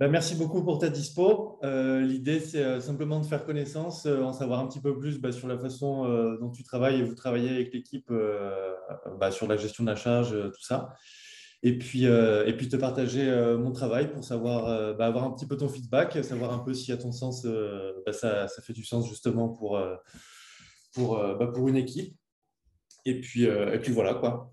[0.00, 1.58] Bah, merci beaucoup pour ta dispo.
[1.62, 5.18] Euh, l'idée, c'est euh, simplement de faire connaissance, euh, en savoir un petit peu plus
[5.20, 6.08] bah, sur la façon
[6.40, 8.10] dont tu travailles et vous travaillez avec l'équipe
[9.18, 10.94] bah, sur la gestion de la charge, tout ça.
[11.62, 14.66] Et puis, et puis te partager mon travail pour savoir
[14.98, 17.46] avoir un petit peu ton feedback, savoir un peu si à ton sens
[18.10, 19.78] ça, ça, fait du sens justement pour,
[20.94, 21.22] pour,
[21.52, 22.16] pour une équipe.
[23.04, 24.50] Et puis, et puis voilà quoi.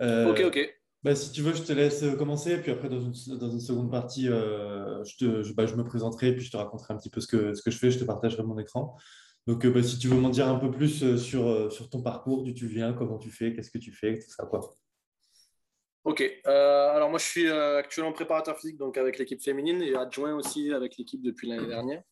[0.00, 0.73] ok, ok.
[1.04, 3.90] Bah, si tu veux, je te laisse commencer, puis après, dans une, dans une seconde
[3.90, 7.10] partie, euh, je, te, je, bah, je, me présenterai, puis je te raconterai un petit
[7.10, 8.96] peu ce que, ce que je fais, je te partagerai mon écran.
[9.46, 12.00] Donc, euh, bah, si tu veux m'en dire un peu plus euh, sur, sur ton
[12.00, 14.60] parcours, d'où tu viens, comment tu fais, qu'est-ce que tu fais, tout ça, quoi.
[16.04, 20.70] Ok, alors moi je suis actuellement préparateur physique donc avec l'équipe féminine et adjoint aussi
[20.70, 22.02] avec l'équipe depuis l'année dernière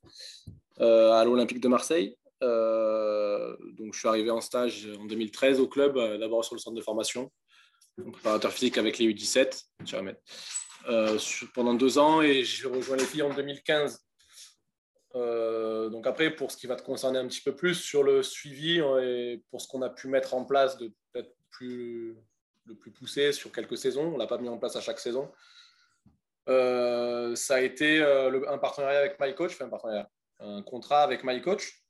[0.78, 2.16] à l'Olympique de Marseille.
[2.40, 6.80] donc je suis arrivé en stage en 2013 au club, d'abord sur le centre de
[6.80, 7.30] formation
[8.12, 9.64] préparateur physique avec les U17,
[10.88, 11.18] euh,
[11.54, 14.00] pendant deux ans et j'ai rejoint les filles en 2015.
[15.14, 18.22] Euh, donc après, pour ce qui va te concerner un petit peu plus sur le
[18.22, 22.16] suivi et pour ce qu'on a pu mettre en place de peut-être plus,
[22.64, 24.98] le plus poussé sur quelques saisons, on ne l'a pas mis en place à chaque
[24.98, 25.30] saison.
[26.48, 30.06] Euh, ça a été un partenariat avec MyCoach, enfin
[30.40, 31.84] un contrat avec MyCoach.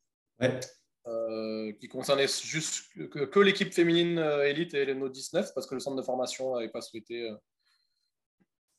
[1.08, 5.74] Euh, qui concernait juste que, l'équipe féminine euh, élite et les No 19 parce que
[5.74, 7.28] le centre de formation n'avait pas souhaité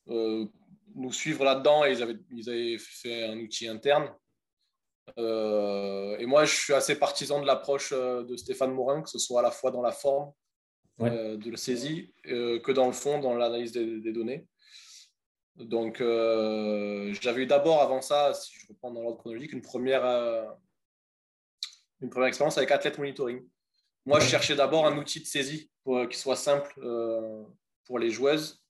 [0.07, 0.45] euh,
[0.95, 4.09] nous suivre là-dedans et ils avaient, ils avaient fait un outil interne.
[5.17, 9.43] et moi, je suis assez partisan de l'approche de Stéphane Morin, que ce soit à
[9.43, 10.31] la fois dans la forme
[10.99, 14.47] de la saisie que dans le fond, dans l'analyse des, des, données.
[15.57, 20.05] Donc, j'avais eu d'abord, avant ça, si je reprends dans l'ordre chronologique, une première
[22.03, 23.41] une première expérience avec Athlete Monitoring.
[24.05, 27.43] Moi, je cherchais d'abord un outil de saisie pour, euh, qui soit simple euh,
[27.85, 28.61] pour les joueuses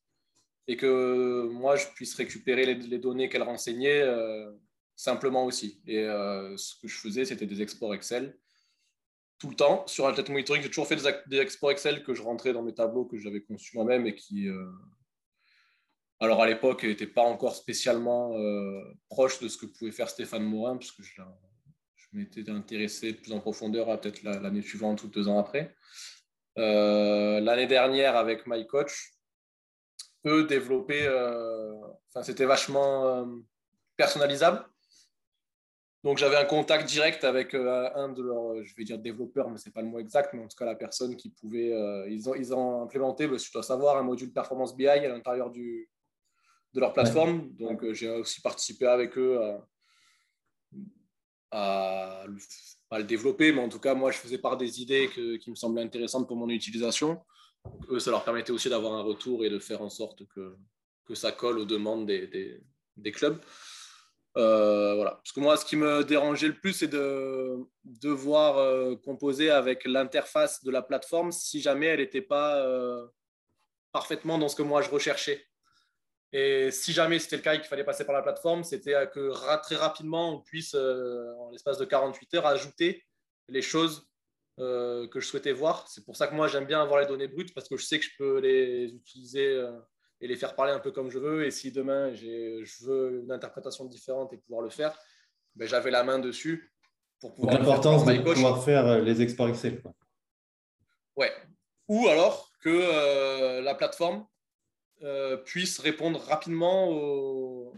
[0.67, 4.51] et que moi, je puisse récupérer les, données qu'elles renseignaient euh,
[4.95, 5.81] simplement aussi.
[5.87, 8.37] Et ce que je faisais, c'était des exports Excel
[9.39, 9.85] tout le temps.
[9.87, 10.95] Sur Athlete Monitoring, j'ai toujours fait
[11.27, 14.47] des, exports Excel que je rentrais dans mes tableaux que j'avais conçus moi-même et qui,
[16.21, 18.31] alors à l'époque, n'étaient pas encore spécialement
[19.09, 21.21] proches de ce que pouvait faire Stéphane Morin, puisque je
[22.13, 25.75] m'étais intéressé plus en profondeur à peut-être l'année suivante ou deux ans après.
[26.57, 29.13] Euh, l'année dernière, avec MyCoach,
[30.25, 31.73] eux développaient, euh,
[32.09, 33.25] enfin, c'était vachement euh,
[33.97, 34.65] personnalisable.
[36.03, 39.69] Donc j'avais un contact direct avec un de leurs, je vais dire développeurs, mais ce
[39.69, 41.71] n'est pas le mot exact, mais en tout cas la personne qui pouvait,
[42.09, 45.49] ils, ont, ils ont implémenté, bah, je dois savoir, un module performance BI à l'intérieur
[45.49, 45.89] du,
[46.73, 47.53] de leur plateforme.
[47.53, 49.65] Donc j'ai aussi participé avec eux à,
[51.53, 52.25] à,
[52.91, 55.09] le développer, mais en tout cas, moi, je faisais part des idées
[55.39, 57.19] qui me semblaient intéressantes pour mon utilisation.
[57.89, 60.55] eux, ça leur permettait aussi d'avoir un retour et de faire en sorte que,
[61.05, 62.61] que ça colle aux demandes des,
[62.97, 63.39] des, clubs.
[64.37, 65.11] Euh, voilà.
[65.11, 69.85] Parce que moi, ce qui me dérangeait le plus, c'est de devoir euh, composer avec
[69.85, 73.05] l'interface de la plateforme si jamais elle n'était pas euh,
[73.91, 75.45] parfaitement dans ce que moi je recherchais.
[76.35, 79.31] Et si jamais c'était le cas et qu'il fallait passer par la plateforme, c'était que
[79.61, 83.05] très rapidement, on puisse, euh, en l'espace de 48 heures, ajouter
[83.49, 84.09] les choses
[84.59, 85.87] euh, que je souhaitais voir.
[85.87, 87.99] C'est pour ça que moi, j'aime bien avoir les données brutes parce que je sais
[87.99, 89.79] que je peux les utiliser euh,
[90.21, 91.45] et les faire parler un peu comme je veux.
[91.45, 94.97] Et si demain, je veux une interprétation différente et pouvoir le faire,
[95.55, 96.73] ben, j'avais la main dessus
[97.19, 99.83] pour pouvoir L'importance de pouvoir faire les exports Excel.
[99.83, 99.93] Quoi.
[101.15, 101.31] Ouais.
[101.89, 104.25] Ou alors que la plateforme
[105.03, 107.73] euh, puisse répondre rapidement aux,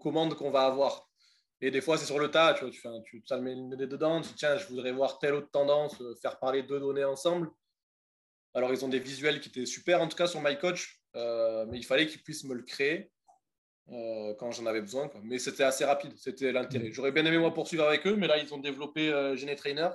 [0.00, 1.08] commandes qu'on va avoir.
[1.60, 2.88] Et des fois, c'est sur le tas, tu, vois, tu, fais
[3.26, 6.14] tu as le nez dedans, tu dis tiens, je voudrais voir telle autre tendance, euh,
[6.22, 7.50] faire parler deux données ensemble.
[8.54, 11.78] Alors, ils ont des visuels qui étaient super, en tout cas sur MyCoach, euh, mais
[11.78, 13.10] il fallait qu'ils puissent me le créer
[14.38, 15.10] quand j'en avais besoin.
[15.24, 16.92] Mais c'était assez rapide, c'était l'intérêt.
[16.92, 19.88] J'aurais bien aimé moi poursuivre avec eux, mais là, ils ont développé GeneTrainer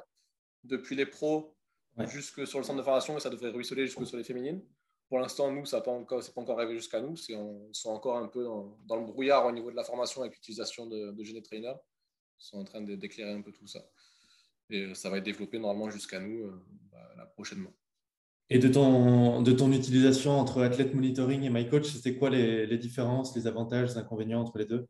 [0.65, 1.55] depuis les pros
[1.99, 4.61] jusque sur le centre de formation et ça devrait ruisseler jusque sur les féminines.
[5.09, 7.15] Pour l'instant, nous, ça n'est pas, encore, pas encore arrivé jusqu'à nous.
[7.31, 10.87] On sont encore un peu dans, le brouillard au niveau de la formation avec l'utilisation
[10.87, 11.73] de, de GeneTrainer.
[12.39, 13.85] Ils sont en train d'éclairer un peu tout ça.
[14.69, 17.71] Et euh, ça va être développé normalement jusqu'à nous euh, bah, prochainement.
[18.49, 22.77] Et de ton, de ton utilisation entre Athlete Monitoring et MyCoach, c'était quoi les, les,
[22.77, 24.87] différences, les avantages, les inconvénients entre les deux?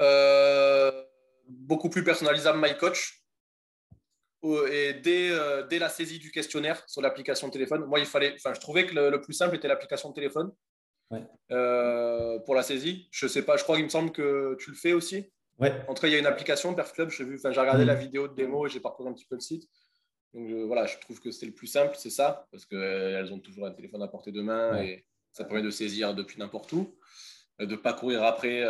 [0.00, 1.04] Euh,
[1.46, 3.23] Beaucoup plus personnalisable MyCoach
[4.70, 8.52] et dès, euh, dès, la saisie du questionnaire sur l'application téléphone, moi, il fallait, enfin,
[8.54, 10.52] je trouvais que le, plus simple était l'application téléphone
[11.50, 13.08] euh, pour la saisie.
[13.10, 15.30] Je sais pas, je crois qu'il me semble que tu le fais aussi.
[15.58, 15.72] Ouais.
[15.88, 17.10] En tout cas, il y a une application Perfclub.
[17.10, 17.88] J'ai vu, j'ai regardé mm.
[17.88, 19.68] la vidéo de démo et j'ai parcouru un petit peu le site.
[20.34, 23.66] Donc voilà, je trouve que c'est le plus simple, c'est ça, parce qu'elles ont toujours
[23.66, 26.92] un téléphone à portée de main et ça permet de saisir depuis n'importe où.
[27.60, 28.64] de ne pas courir après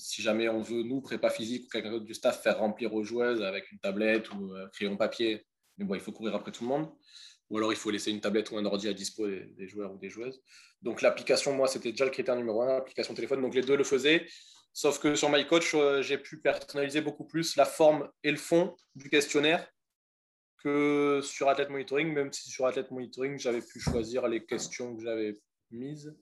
[0.00, 3.42] si jamais on veut, nous, prépa physique ou quelqu'un du staff, faire remplir aux joueuses
[3.42, 5.46] avec une tablette ou un crayon papier.
[5.76, 6.90] Mais bon, il faut courir après tout le monde.
[7.50, 9.98] Ou alors, il faut laisser une tablette ou un ordi à dispo des, joueurs ou
[9.98, 10.40] des joueuses.
[10.82, 13.42] Donc, l'application, moi, c'était déjà le critère numéro un, l'application téléphone.
[13.42, 14.26] Donc, les deux le faisaient.
[14.72, 18.76] Sauf que sur MyCoach, euh, j'ai pu personnaliser beaucoup plus la forme et le fond
[18.94, 19.68] du questionnaire
[20.62, 25.02] que sur Athlete Monitoring, même si sur Athlete Monitoring, j'avais pu choisir les questions que
[25.02, 26.14] j'avais mises.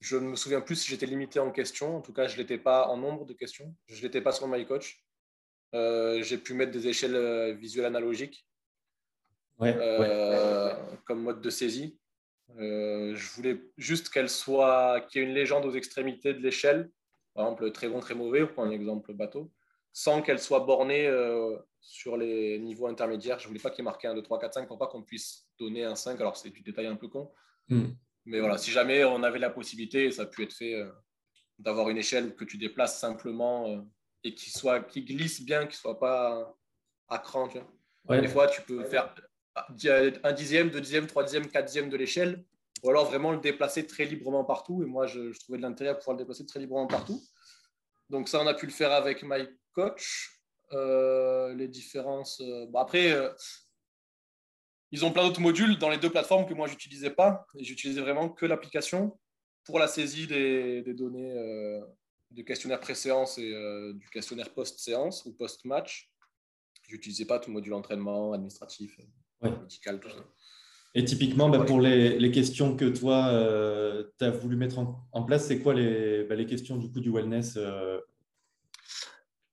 [0.00, 1.96] Je ne me souviens plus si j'étais limité en questions.
[1.96, 3.74] En tout cas, je ne l'étais pas en nombre de questions.
[3.86, 5.02] Je ne l'étais pas sur MyCoach.
[5.74, 8.46] Euh, j'ai pu mettre des échelles euh, visuelles analogiques
[9.60, 10.72] euh,
[11.04, 11.98] comme mode de saisie.
[12.56, 16.90] je voulais juste qu'elle soit, qu'il y ait une légende aux extrémités de l'échelle,
[17.34, 19.52] par exemple très bon, très mauvais, pour un exemple bateau,
[19.92, 21.10] sans qu'elle soit bornée
[21.80, 23.38] sur les niveaux intermédiaires.
[23.38, 24.86] Je ne voulais pas qu'il y ait marqué 1, 2, 3, 4, 5 pour pas
[24.86, 26.18] qu'on puisse donner un 5.
[26.20, 27.30] Alors c'est du détail un peu con.
[27.68, 27.88] Hmm.
[28.28, 30.90] Mais voilà, si jamais on avait la possibilité, ça a pu être fait euh,
[31.58, 33.80] d'avoir une échelle que tu déplaces simplement euh,
[34.22, 36.54] et qui, soit, qui glisse bien, qui soit pas
[37.08, 37.48] à cran.
[37.48, 37.58] Tu
[38.04, 38.20] vois.
[38.20, 39.14] Des fois, tu peux faire
[39.56, 42.44] un dixième, deux dixièmes, trois dixièmes, quatre dixièmes de l'échelle,
[42.82, 44.82] ou alors vraiment le déplacer très librement partout.
[44.82, 47.22] Et moi, je, trouvais de l'intérêt à pouvoir le déplacer très librement partout.
[48.10, 50.34] Donc ça, on a pu le faire avec MyCoach.
[50.72, 52.42] Euh, les différences.
[52.68, 53.16] Bon, après,
[54.90, 57.46] ils ont plein d'autres modules dans les deux plateformes que moi, je n'utilisais pas.
[57.58, 59.18] J'utilisais vraiment que l'application
[59.64, 61.80] pour la saisie des, données euh,
[62.30, 66.10] du questionnaire pré-séance et euh, du questionnaire post-séance ou post-match.
[66.88, 68.98] Je n'utilisais pas tout le module entraînement, administratif,
[69.42, 70.24] médical, tout ça.
[70.94, 75.46] Et typiquement, bah, pour les, questions que toi, euh, tu as voulu mettre en, place,
[75.46, 77.58] c'est quoi les, bah, les, questions du coup du wellness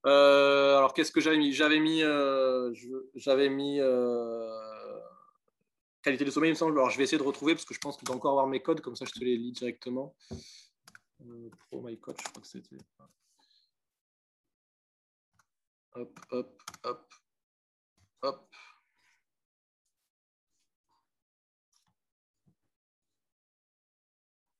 [0.02, 1.52] Alors, qu'est-ce que j'avais mis?
[1.52, 2.00] J'avais mis,
[3.16, 3.80] j'avais mis
[6.06, 6.78] qualité de sommeil, il me semble.
[6.78, 8.46] Alors, je vais essayer de retrouver parce que je pense que je dois encore avoir
[8.46, 10.14] mes codes, comme ça je te les lis directement.
[11.22, 12.76] Euh, Pro My Coach, je crois que c'était.
[15.94, 17.14] Hop, hop, hop,
[18.22, 18.54] hop.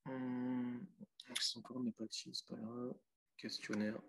[0.06, 0.84] Hum,
[1.40, 2.94] c'est encore mes papiers, c'est pas grave.
[3.36, 4.00] Questionnaire.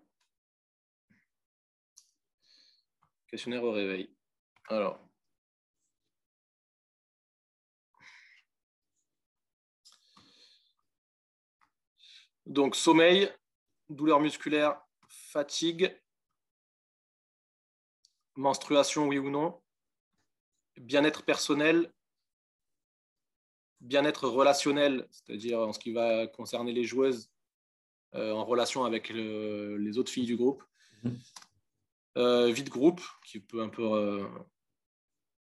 [3.28, 4.10] Questionnaire au réveil.
[4.68, 5.07] Alors,
[12.48, 13.30] Donc sommeil,
[13.90, 15.94] douleur musculaire, fatigue,
[18.36, 19.60] menstruation, oui ou non,
[20.78, 21.92] bien-être personnel,
[23.80, 27.30] bien-être relationnel, c'est-à-dire en ce qui va concerner les joueuses
[28.14, 30.64] euh, en relation avec les autres filles du groupe,
[31.02, 31.18] mhm.
[32.16, 34.26] euh, vie de groupe, qui peut un peu euh,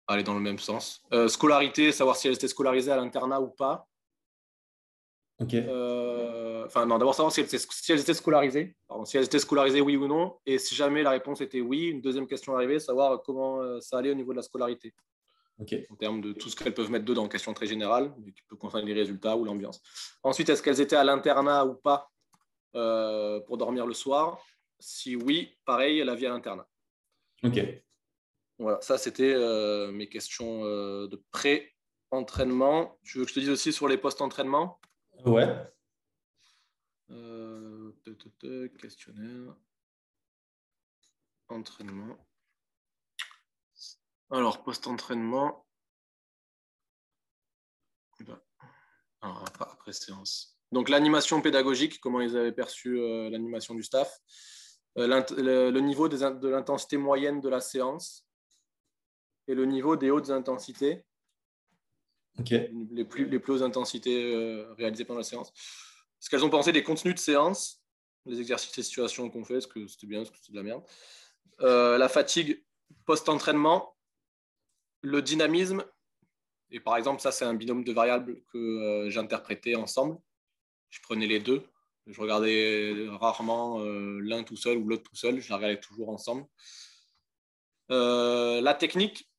[0.06, 3.88] aller dans le même sens, scolarité, savoir si elles étaient scolarisées à l'internat ou pas,
[5.54, 8.76] euh, enfin, non, d'abord savoir si elles, étaient scolarisées.
[9.04, 10.36] si elles étaient scolarisées, oui ou non.
[10.46, 13.98] Et si jamais la réponse était oui, une deuxième question arrivée, savoir comment euh, ça
[13.98, 14.94] allait au niveau de la scolarité.
[15.60, 18.86] En termes de tout ce qu'elles peuvent mettre dedans, question très générale, qui peut concerner
[18.86, 19.80] les résultats ou l'ambiance.
[20.22, 22.10] Ensuite, est-ce qu'elles étaient à l'internat ou pas
[22.74, 24.40] euh, pour dormir le soir?
[24.80, 26.66] Si oui, pareil, la vie à l'internat.
[27.44, 27.60] Ok.
[28.58, 29.36] Voilà, ça c'était
[29.92, 32.98] mes questions de pré-entraînement.
[33.04, 34.80] Tu veux que je te dise aussi sur les post-entraînement?
[35.24, 35.72] Ouais.
[37.10, 37.92] Euh,
[38.80, 39.54] questionnaire.
[41.48, 42.18] Entraînement.
[44.30, 45.66] Alors, post-entraînement.
[49.20, 50.58] après séance.
[50.72, 54.18] Donc, l'animation pédagogique, comment ils avaient perçu euh, l'animation du staff.
[54.98, 58.26] Euh, le, niveau de l'intensité moyenne de la séance
[59.46, 61.04] et le niveau des hautes intensités
[62.38, 65.52] les, plus, les plus hautes intensités euh, réalisées pendant la séance.
[66.18, 67.82] Ce qu'elles ont pensé des contenus de séance,
[68.26, 70.62] les exercices et situations qu'on fait, est-ce que c'était bien, est-ce que c'était de la
[70.62, 70.82] merde.
[71.60, 72.64] Euh, la fatigue
[73.04, 73.96] post-entraînement,
[75.02, 75.84] le dynamisme,
[76.70, 80.18] et par exemple, ça c'est un binôme de variables que euh, j'interprétais ensemble.
[80.90, 81.62] Je prenais les deux,
[82.06, 86.46] je regardais rarement l'un tout seul ou l'autre tout seul, je les regardais toujours ensemble.
[87.88, 89.31] la technique,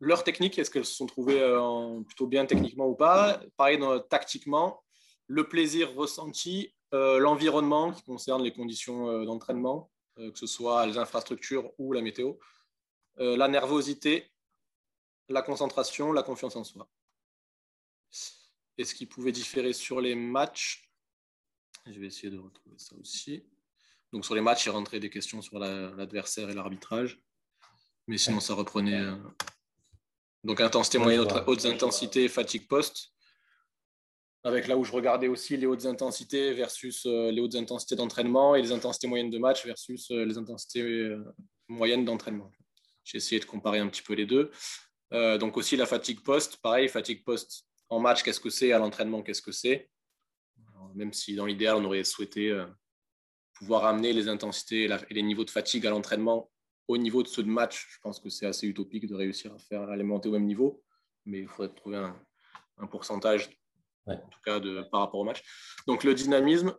[0.00, 3.40] leur technique, est-ce qu'elles se sont trouvées euh, plutôt bien techniquement ou pas?
[3.56, 4.82] Pareil, tactiquement,
[5.26, 10.98] le plaisir ressenti, euh, l'environnement qui concerne les conditions euh, d'entraînement, que ce soit les
[10.98, 12.32] infrastructures ou la météo,
[13.18, 14.32] la nervosité,
[15.28, 16.88] la concentration, la confiance en soi.
[18.78, 20.90] Et ce qui pouvait différer sur les matchs,
[21.86, 23.44] je vais essayer de retrouver ça aussi.
[24.12, 27.20] Donc sur les matchs, il rentrait des questions sur l'adversaire et l'arbitrage.
[28.08, 29.06] Mais sinon, ça reprenait
[30.48, 33.12] donc intensité moyenne, hautes intensités, fatigue post.
[34.44, 38.62] avec là où je regardais aussi les hautes intensités versus les hautes intensités d'entraînement et
[38.62, 41.14] les intensités moyennes de match versus les intensités
[41.68, 42.50] moyennes d'entraînement.
[43.04, 44.50] J'ai essayé de comparer un petit peu les deux.
[45.12, 49.22] donc aussi la fatigue post, pareil, fatigue post en match, qu'est-ce que c'est, à l'entraînement,
[49.22, 49.90] qu'est-ce que c'est?
[50.94, 52.58] Même si dans l'idéal, on aurait souhaité
[53.52, 56.50] pouvoir amener les intensités et, les niveaux de fatigue à l'entraînement
[56.88, 57.86] au niveau de ceux de match.
[57.90, 60.82] Je pense que c'est assez utopique de réussir à faire alimenter au même niveau,
[61.26, 63.50] mais il faudrait trouver un, pourcentage,
[64.06, 65.42] en tout cas, de, par rapport au match.
[65.86, 66.74] Donc le dynamisme,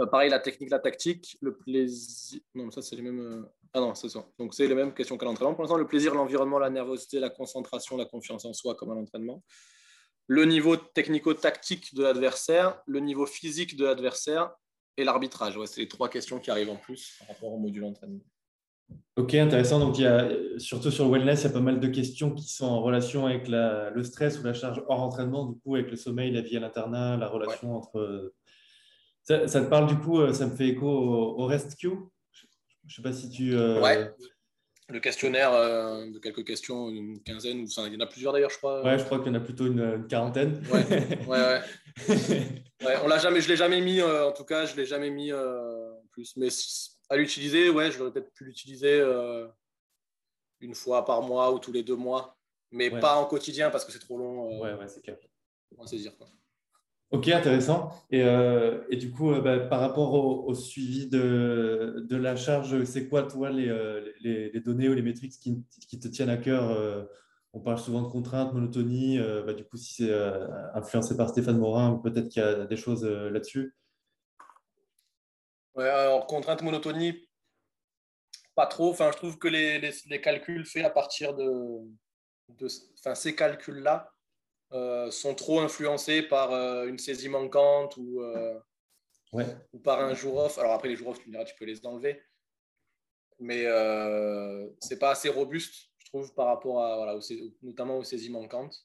[0.00, 2.40] euh, pareil, la technique, la tactique, le plaisir.
[2.54, 3.20] Non, ça, c'est les mêmes.
[3.20, 4.26] Euh, ah non, c'est ça.
[4.38, 5.54] Donc, c'est les mêmes questions qu'à l'entraînement.
[5.54, 8.94] Pour l'instant, le plaisir, l'environnement, la nervosité, la concentration, la confiance en soi, comme à
[8.94, 9.42] l'entraînement.
[10.28, 14.50] Le niveau technico-tactique de l'adversaire, le niveau physique de l'adversaire
[14.96, 15.58] et l'arbitrage.
[15.66, 18.24] c'est les trois questions qui arrivent en plus par rapport au module entraînement.
[19.16, 19.80] Ok, intéressant.
[19.80, 20.28] Donc, il y a,
[20.58, 23.26] surtout sur le wellness, il y a pas mal de questions qui sont en relation
[23.26, 26.58] avec le stress ou la charge hors entraînement, du coup, avec le sommeil, la vie
[26.58, 28.32] à l'internat, la relation entre.
[29.22, 31.88] Ça, te parle du coup, ça me fait écho au, rescue.
[31.88, 32.44] Je
[32.84, 33.56] ne sais pas si tu.
[33.56, 34.10] Euh, ouais.
[34.88, 38.50] Le questionnaire euh, de quelques questions, une quinzaine, ou il y en a plusieurs d'ailleurs,
[38.50, 38.84] je crois.
[38.84, 40.62] Ouais, je crois qu'il y en a plutôt une, quarantaine.
[40.70, 40.86] Ouais,
[41.26, 41.60] ouais,
[42.84, 42.94] ouais.
[43.02, 44.86] on l'a jamais, je ne l'ai jamais mis, euh, en tout cas, je ne l'ai
[44.86, 46.36] jamais mis en plus.
[46.36, 46.50] Mais
[47.08, 49.00] à l'utiliser, ouais, je l'aurais peut-être pu l'utiliser
[50.60, 52.36] une fois par mois ou tous les deux mois,
[52.70, 54.60] mais pas en quotidien parce que c'est trop long.
[54.60, 55.16] ouais, ouais, c'est clair.
[55.78, 56.26] On saisir quoi.
[57.12, 57.90] Ok, intéressant.
[58.10, 62.82] Et, euh, et du coup, euh, bah, par rapport au, suivi de, de, la charge,
[62.84, 66.30] c'est quoi, toi, les, euh, les, les, données ou les métriques qui, qui te tiennent
[66.30, 66.76] à cœur
[67.52, 69.18] On parle souvent de contraintes, monotonie.
[69.46, 70.12] Bah, du coup, si c'est
[70.74, 73.76] influencé par Stéphane Morin, peut-être qu'il y a des choses là-dessus.
[75.76, 77.28] Ouais, alors, contrainte, monotonie,
[78.54, 78.90] pas trop.
[78.90, 81.80] Enfin, je trouve que les, les calculs faits à partir de,
[82.48, 82.68] de
[82.98, 84.12] enfin, ces calculs-là,
[84.72, 88.58] euh, sont trop influencés par euh, une saisie manquante ou, euh,
[89.72, 90.58] ou par un jour off.
[90.58, 92.20] Alors après, les jours off, tu me diras, tu peux les enlever.
[93.38, 93.64] Mais
[94.80, 97.18] c'est pas assez robuste, je trouve, par rapport à, voilà,
[97.62, 98.82] notamment aux saisies manquantes.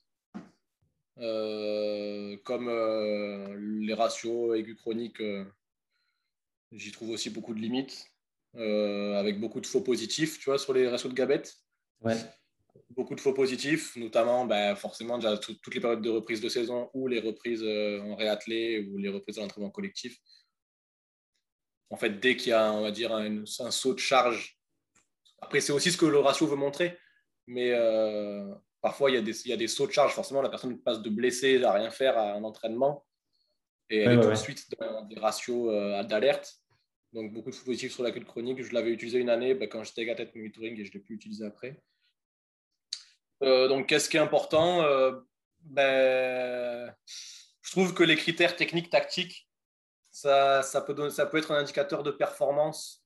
[1.16, 2.70] comme
[3.86, 5.24] les ratios aigus chroniques,
[6.72, 8.06] j'y trouve aussi beaucoup de limites,
[8.56, 11.56] avec beaucoup de faux positifs, tu vois, sur les ratios de Gabette.
[12.02, 12.18] Ouais
[12.90, 16.90] beaucoup de faux positifs, notamment ben, forcément déjà toutes les périodes de reprise de saison
[16.94, 20.18] ou les reprises euh, en réathlé ou les reprises de l'entraînement collectif.
[21.90, 24.58] En fait, dès qu'il y a, on va dire, un, saut de charge,
[25.40, 26.98] après c'est aussi ce que le ratio veut montrer,
[27.48, 30.42] mais euh, parfois il y, a des, il y, a des, sauts de charge, forcément
[30.42, 33.06] la personne passe de blessé à rien faire à un entraînement
[33.90, 36.61] et elle est tout de suite dans des ratios euh, d'alerte.
[37.14, 38.64] Donc beaucoup de faux positifs sur la queue chronique.
[38.64, 41.00] Je l'avais utilisé une année ben, quand j'étais à tête monitoring et je ne l'ai
[41.00, 41.82] plus utilisé après.
[43.44, 45.20] Euh, donc, qu'est-ce qui est important euh,
[45.62, 46.94] ben,
[47.62, 49.50] Je trouve que les critères techniques, tactiques,
[50.12, 53.04] ça, ça, peut ça peut être un indicateur de performance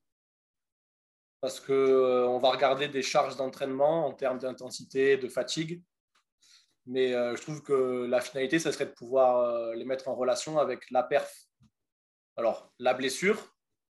[1.40, 5.82] parce qu'on euh, va regarder des charges d'entraînement en termes d'intensité, de fatigue.
[6.88, 10.88] Mais je trouve que la finalité, ça serait de pouvoir les mettre en relation avec
[10.92, 11.48] la perf.
[12.36, 13.55] Alors, la blessure,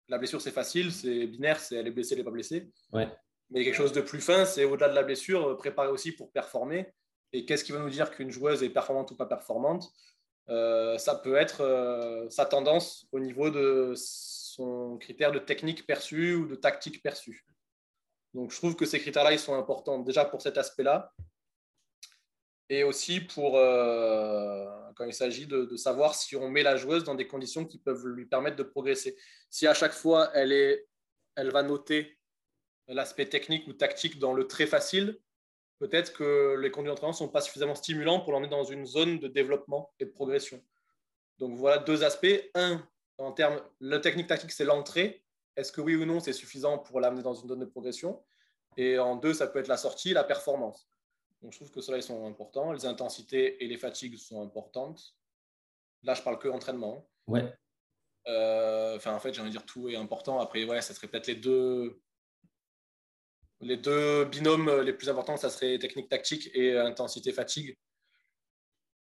[0.09, 2.71] la blessure, c'est facile, c'est binaire, c'est elle est blessée, elle n'est pas blessée.
[2.93, 3.09] Ouais.
[3.51, 6.31] Mais quelque chose de plus fin, c'est au-delà de la blessure, euh, préparer aussi pour
[6.33, 6.93] performer.
[7.33, 9.91] Et qu'est-ce qui va nous dire qu'une joueuse est performante ou pas performante?
[10.49, 16.35] Euh, Ça peut être euh, sa tendance au niveau de son critère de technique perçue
[16.35, 17.45] ou de tactique perçue.
[18.35, 21.13] Donc je trouve que ces critères-là, ils sont importants déjà pour cet aspect-là.
[22.71, 27.15] Et aussi pour quand il s'agit de, de, savoir si on met la joueuse dans
[27.15, 29.17] des conditions qui peuvent lui permettre de progresser.
[29.49, 30.87] Si à chaque fois elle, est,
[31.37, 32.19] elle va noter
[32.89, 35.19] l'aspect technique ou tactique dans le très facile,
[35.79, 39.19] peut-être que les conduits d'entraînement ne sont pas suffisamment stimulants pour l'emmener dans une zone
[39.19, 40.63] de développement et de progression.
[41.39, 42.51] Donc voilà deux aspects.
[42.55, 42.87] Un,
[43.19, 45.23] en termes, le technique tactique, c'est l'entrée.
[45.57, 48.23] Est-ce que oui ou non, c'est suffisant pour l'amener dans une zone de progression?
[48.77, 50.89] Et en deux, ça peut être la sortie, la performance.
[51.43, 52.73] Donc je trouve que cela, ils sont importants.
[52.73, 55.15] Les intensités et les fatigues sont importantes.
[56.03, 57.09] Là, je parle que entraînement.
[57.27, 57.53] Ouais.
[58.27, 60.41] Euh, en fait, j'ai envie de dire tout est important.
[60.41, 62.01] Après, ouais, ça serait peut-être les deux,
[63.61, 67.77] les deux binômes les plus importants, ça serait technique tactique et intensité-fatigue.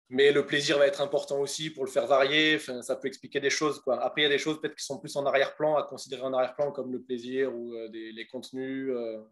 [0.10, 2.60] Mais le plaisir va être important aussi pour le faire varier.
[2.60, 3.82] ça peut expliquer des choses.
[3.82, 4.04] Quoi.
[4.04, 6.34] Après, il y a des choses peut-être qui sont plus en arrière-plan, à considérer en
[6.34, 9.24] arrière-plan, comme le plaisir ou euh, les contenus, euh,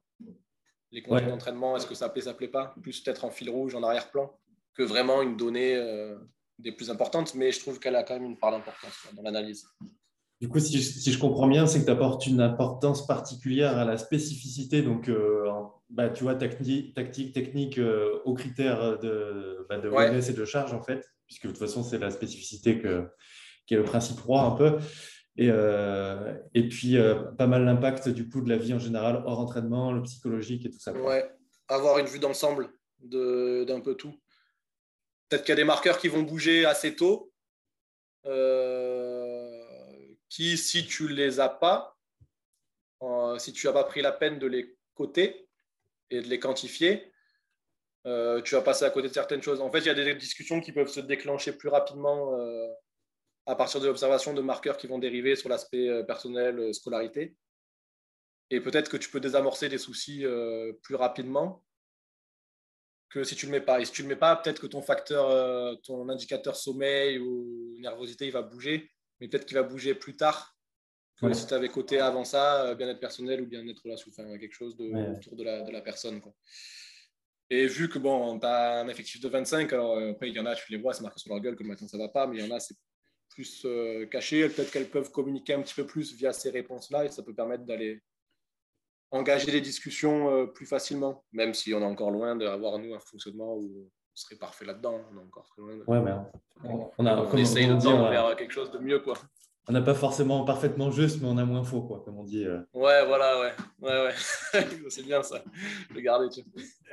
[0.94, 1.76] les contenus d'entraînement.
[1.76, 2.76] Est-ce que ça plaît, ça plaît pas?
[2.82, 4.32] Plus peut-être en fil rouge, en arrière-plan,
[4.76, 6.16] que vraiment une donnée euh,
[6.60, 7.36] des plus importantes.
[7.36, 9.66] Mais je trouve qu'elle a quand même une part d'importance dans l'analyse.
[10.40, 13.98] Du coup, si je, comprends bien, c'est que tu apportes une importance particulière à la
[13.98, 15.50] spécificité, donc euh,
[15.90, 16.94] bah, tu vois, tactique,
[17.34, 21.60] technique euh, aux critères de, bah, de et de charge, en fait, puisque de toute
[21.60, 23.08] façon, c'est la spécificité que,
[23.66, 24.80] qui est le principe roi un peu.
[25.36, 26.96] Et, euh, et puis,
[27.38, 30.70] pas mal l'impact du coup de la vie en général, hors entraînement, le psychologique et
[30.70, 30.94] tout ça.
[30.94, 31.30] Ouais,
[31.68, 34.16] avoir une vue d'ensemble d'un peu tout.
[35.30, 37.34] Peut-être qu'il y a des marqueurs qui vont bouger assez tôt,
[40.30, 41.98] qui, si tu ne les as pas,
[43.40, 45.48] si tu n'as pas pris la peine de les coter
[46.10, 47.12] et de les quantifier,
[48.06, 49.62] euh, tu vas passer à côté de certaines choses.
[49.62, 52.68] En fait, il y a des discussions qui peuvent se déclencher plus rapidement euh,
[53.46, 57.36] à partir de l'observation de marqueurs qui vont dériver sur l'aspect euh, personnel, scolarité.
[58.50, 60.26] Et peut-être que tu peux désamorcer des soucis
[60.84, 61.66] plus rapidement
[63.10, 63.80] que si tu ne le mets pas.
[63.80, 67.76] Et si tu ne le mets pas, peut-être que ton facteur, ton indicateur sommeil ou
[67.80, 70.54] nervosité, il va bouger, mais peut-être qu'il va bouger plus tard
[71.32, 74.76] si tu avais coté avant ça, euh, bien-être personnel ou bien-être là, enfin, quelque chose
[74.76, 76.20] de, autour de la, de la personne.
[76.20, 76.34] Quoi.
[77.50, 80.40] Et vu que bon, tu as un effectif de 25, alors euh, après, il y
[80.40, 82.28] en a, tu les vois, c'est marqué sur leur gueule que maintenant ça va pas,
[82.28, 82.76] mais il y en a, c'est
[83.34, 84.48] plus euh, caché.
[84.50, 87.66] Peut-être qu'elles peuvent communiquer un petit peu plus via ces réponses-là et ça peut permettre
[87.66, 88.02] d'aller
[89.12, 93.56] engager des discussions plus facilement, même si on est encore loin d'avoir, nous, un fonctionnement
[93.56, 95.02] où on serait parfait là-dedans.
[95.12, 95.78] On est encore très loin.
[95.86, 96.12] Ouais, mais
[96.64, 99.16] on, on, a, on essaye de faire quelque chose de mieux, quoi
[99.68, 102.44] on n'a pas forcément parfaitement juste, mais on a moins faux, quoi, comme on dit.
[102.44, 102.60] Euh.
[102.74, 103.52] Ouais, voilà, ouais.
[103.82, 104.60] ouais, ouais.
[104.90, 105.42] c'est bien ça.
[105.96, 106.28] Je garder.
[106.30, 106.42] Tu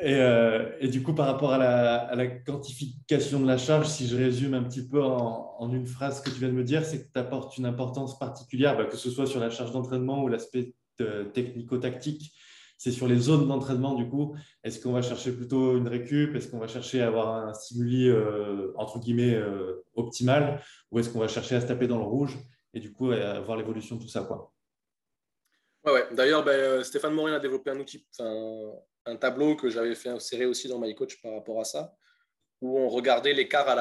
[0.00, 4.16] et, euh, et, du coup, par rapport à la, quantification de la charge, si je
[4.16, 7.12] résume un petit peu en, une phrase que tu viens de me dire, c'est que
[7.12, 10.72] tu apportes une importance particulière, bah, que ce soit sur la charge d'entraînement ou l'aspect
[11.00, 12.32] euh, technico-tactique.
[12.78, 14.36] C'est sur les zones d'entraînement, du coup.
[14.62, 16.34] Est-ce qu'on va chercher plutôt une récup?
[16.36, 18.10] Est-ce qu'on va chercher à avoir un stimuli,
[18.74, 19.38] entre guillemets,
[19.96, 20.62] optimal?
[20.90, 22.38] Ou est-ce qu'on va chercher à se taper dans le rouge?
[22.74, 24.22] Et du coup euh, voir l'évolution de tout ça.
[24.22, 24.52] Quoi.
[25.84, 26.08] Ouais, ouais.
[26.12, 30.46] D'ailleurs, ben, euh, Stéphane Morin a développé un outil, un, tableau que j'avais fait insérer
[30.46, 31.94] aussi dans MyCoach par rapport à ça,
[32.60, 33.74] où on regardait l'écart à,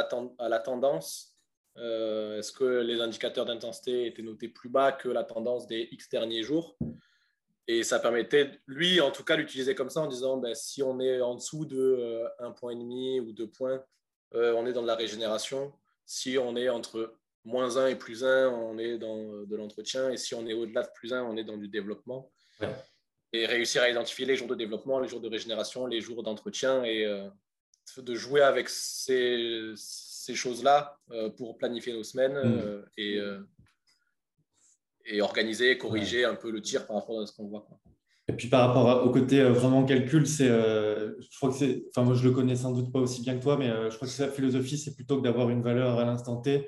[0.50, 1.36] la tendance.
[1.78, 6.10] Euh, est-ce que les indicateurs d'intensité étaient notés plus bas que la tendance des X
[6.10, 6.78] derniers jours?
[7.68, 11.00] Et ça permettait, lui en tout cas, l'utiliser comme ça en disant ben, si on
[11.00, 13.84] est en dessous de 1,5 point ou 2 points,
[14.34, 15.72] on est dans de la régénération.
[16.06, 17.14] Si on est entre
[17.50, 20.10] moins 1 et plus 1, on est dans euh, de l'entretien.
[20.12, 22.32] Et si on est au-delà de plus 1, on est dans du développement.
[23.32, 26.84] Et réussir à identifier les jours de développement, les jours de régénération, les jours d'entretien
[26.84, 27.30] et euh,
[27.98, 32.86] de jouer avec ces, ces choses-là euh, pour planifier nos semaines mm.
[32.98, 33.20] et,
[35.06, 37.68] et organiser, corriger un peu le tir par rapport à ce qu'on voit.
[38.28, 42.16] Et puis par rapport au côté vraiment calcul, c'est, je crois que c'est, enfin moi
[42.16, 44.28] je le connais sans doute pas aussi bien que toi, mais je crois que sa
[44.28, 46.68] philosophie, c'est plutôt que d'avoir une valeur à l'instant T,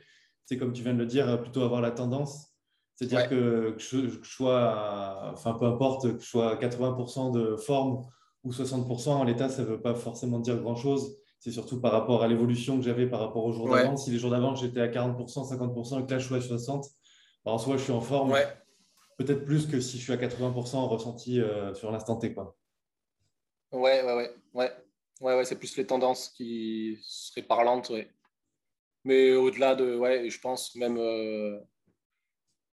[0.52, 2.48] c'est comme tu viens de le dire, plutôt avoir la tendance.
[2.96, 8.06] C'est-à-dire que, je, sois, enfin peu importe, que je sois à 80% de forme
[8.44, 11.16] ou 60%, en l'état, ça ne veut pas forcément dire grand-chose.
[11.40, 13.96] C'est surtout par rapport à l'évolution que j'avais par rapport aux jours d'avant.
[13.96, 16.92] Si les jours d'avant, j'étais à 40%, 50% et que là, je suis à 60%,
[17.46, 18.36] en soi, je suis en forme.
[19.18, 22.34] Peut-être plus que si je suis à 80% ressenti euh, sur l'instant T.
[22.34, 22.58] Quoi.
[23.72, 24.32] Ouais, ouais, ouais.
[24.54, 24.72] ouais.
[25.22, 27.90] Ouais, ouais, c'est plus les tendances qui seraient parlantes.
[27.90, 28.12] Ouais.
[29.04, 31.58] Mais au-delà de, ouais, je pense même, euh,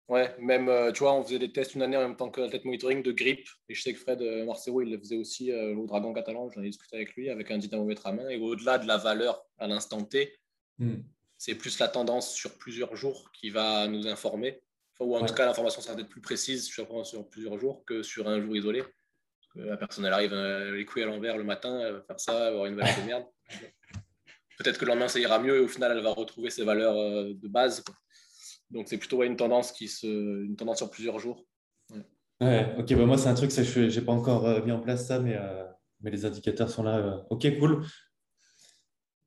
[0.07, 2.41] ouais, même, euh, tu vois, on faisait des tests une année en même temps que
[2.41, 3.47] la tête monitoring de grippe.
[3.67, 6.49] Et je sais que Fred euh, Marcelo, il le faisait aussi au Dragon Catalan.
[6.49, 8.29] J'en ai discuté avec lui avec un dynamomètre à main.
[8.29, 10.33] Et au-delà de la valeur à l'instant T,
[10.79, 10.95] hmm.
[11.37, 14.61] c'est plus la tendance sur plusieurs jours qui va nous informer.
[15.01, 18.29] ou en tout cas, l'information sera peut-être plus précise sur, sur, plusieurs jours que sur
[18.29, 18.81] un jour isolé.
[18.81, 22.19] Parce que la personne, elle arrive les couilles à l'envers le matin, elle va faire
[22.19, 23.25] ça, avoir une valeur de merde
[24.57, 26.97] peut-être que le lendemain ça ira mieux et au final elle va retrouver ses valeurs
[26.97, 27.83] euh, de base.
[28.69, 31.45] Donc c'est plutôt une tendance qui se, une tendance sur plusieurs jours.
[32.41, 32.75] Ouais.
[32.77, 35.19] ok, bah moi c'est un truc, je n'ai pas encore euh, mis en place ça,
[35.19, 35.63] mais, euh,
[36.01, 37.25] mais les indicateurs sont là.
[37.29, 37.85] Ok, cool.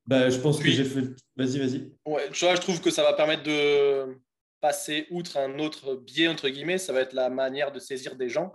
[0.07, 1.03] Bah, je pense que j'ai fait.
[1.37, 1.93] Vas-y, vas-y.
[2.07, 4.17] Ouais, tu vois, je trouve que ça va permettre de
[4.61, 8.29] passer outre un autre biais, entre guillemets, ça va être la manière de saisir des
[8.29, 8.53] gens.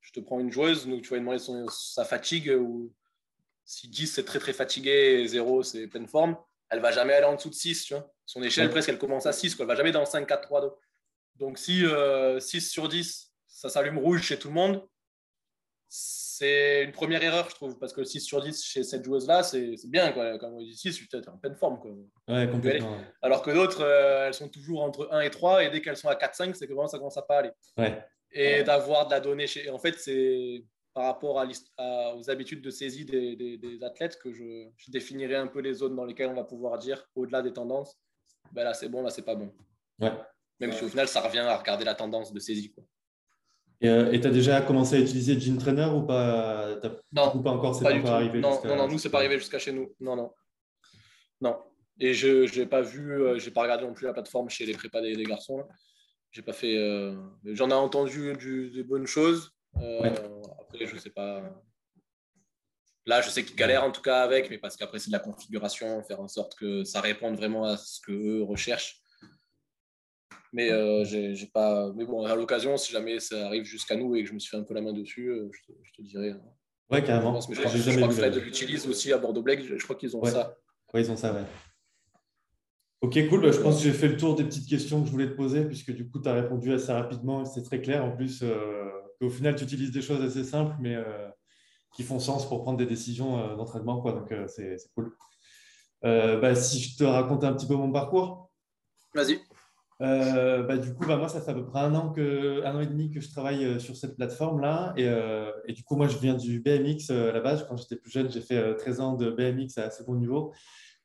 [0.00, 2.92] Je te prends une joueuse, donc tu vas lui demander son, sa fatigue ou
[3.68, 6.36] si 10 c'est très très fatigué et 0 c'est pleine forme,
[6.70, 7.84] elle va jamais aller en dessous de 6.
[7.84, 9.64] Tu vois Son échelle presque elle commence à 6, quoi.
[9.64, 10.70] elle va jamais dans 5, 4, 3, 2.
[11.36, 14.88] Donc si 6 euh, sur 10 ça s'allume rouge chez tout le monde,
[15.86, 19.76] c'est une première erreur, je trouve, parce que 6 sur 10 chez cette joueuse-là, c'est
[19.86, 20.12] bien.
[20.12, 20.38] Quoi.
[20.38, 21.78] Quand on dit 6, tu es en pleine forme.
[21.78, 21.90] Quoi.
[22.28, 22.96] Ouais, complètement.
[23.20, 26.08] Alors que d'autres, euh, elles sont toujours entre 1 et 3, et dès qu'elles sont
[26.08, 27.50] à 4, 5, c'est que vraiment ça commence à pas aller.
[27.76, 28.02] Ouais.
[28.30, 29.68] Et d'avoir de la donnée chez.
[29.70, 30.62] En fait, c'est
[30.98, 35.74] par rapport à, aux habitudes de saisie des, athlètes que je, définirai un peu les
[35.74, 37.96] zones dans lesquelles on va pouvoir dire, au-delà des tendances,
[38.50, 39.52] ben là c'est bon, là c'est pas bon.
[40.00, 40.10] Ouais.
[40.58, 42.72] Même si au final ça revient à regarder la tendance de saisie.
[42.72, 42.82] Quoi.
[43.80, 46.80] Et tu as déjà commencé à utiliser Gene Trainer ou pas?
[47.12, 49.60] Non, pas encore, c'est pas, pas arrivé Non, non, non, nous, c'est pas arrivé jusqu'à
[49.60, 49.94] chez nous.
[50.00, 50.32] Non, non.
[51.40, 51.58] Non.
[52.00, 54.74] Et je n'ai pas vu, euh, j'ai pas regardé non plus la plateforme chez les
[54.74, 55.62] prépas des, garçons.
[56.32, 56.76] J'ai pas fait.
[56.76, 58.32] Euh, j'en ai entendu
[58.74, 59.52] des bonnes choses.
[59.76, 60.10] Euh,
[60.60, 61.42] après, je sais pas.
[63.06, 65.18] Là, je sais qu'ils galèrent en tout cas avec, mais parce qu'après, c'est de la
[65.18, 69.02] configuration, faire en sorte que ça réponde vraiment à ce qu'eux recherchent.
[70.52, 70.70] Mais
[71.04, 71.92] j'ai pas.
[71.94, 74.50] Mais bon, à l'occasion, si jamais ça arrive jusqu'à nous et que je me suis
[74.50, 76.30] fait un peu la main dessus, je te, dirai.
[76.30, 76.42] Hein.
[76.90, 77.38] Ouais, carrément.
[77.40, 79.62] Je, je, crois que Fred l'utilise aussi à Bordeaux Black.
[79.62, 80.56] Je, crois qu'ils ont ça.
[80.94, 81.44] Oui, ils ont ça, ouais.
[83.00, 83.42] Ok, cool.
[83.42, 85.34] Bah, je pense que j'ai fait le tour des petites questions que je voulais te
[85.34, 87.44] poser, puisque du coup, tu as répondu assez rapidement.
[87.44, 88.04] C'est très clair.
[88.04, 91.28] En plus, euh, au final, tu utilises des choses assez simples, mais euh,
[91.94, 94.00] qui font sens pour prendre des décisions euh, d'entraînement.
[94.00, 94.12] Quoi.
[94.12, 95.12] Donc, c'est cool.
[96.02, 98.50] Bah, si je te raconte un petit peu mon parcours.
[99.14, 99.40] Vas-y.
[99.98, 102.80] bah, du coup, bah, moi, ça fait à peu près un an, que, un an
[102.80, 104.94] et demi que je travaille sur cette plateforme-là.
[104.96, 105.08] Et,
[105.66, 107.66] et, du coup, moi, je viens du BMX à la base.
[107.68, 110.52] Quand j'étais plus jeune, j'ai fait 13 ans de BMX à assez bon niveau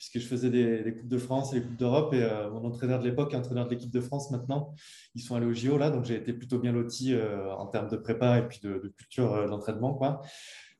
[0.09, 2.13] puisque je faisais des, Coupes de France et les Coupes d'Europe.
[2.13, 4.73] Et euh, mon entraîneur de l'époque, entraîneur de l'équipe de France maintenant,
[5.15, 7.89] ils sont allés au JO là, donc j'ai été plutôt bien loti euh, en termes
[7.89, 9.93] de prépa et puis de, culture euh, d'entraînement.
[9.93, 10.21] Quoi.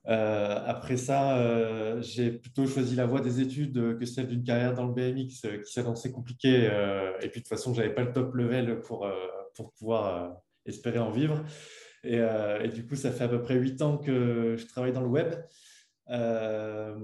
[0.06, 4.94] après ça, j'ai plutôt choisi la voie des études que celle d'une carrière dans le
[4.94, 6.66] BMX qui s'annonçait compliquée.
[7.22, 9.08] et puis de toute façon, je n'avais pas le top level pour,
[9.56, 11.42] pour pouvoir espérer en vivre.
[12.04, 15.02] Et, et, du coup, ça fait à peu près huit ans que je travaille dans
[15.02, 15.34] le web.
[16.10, 16.96] Euh,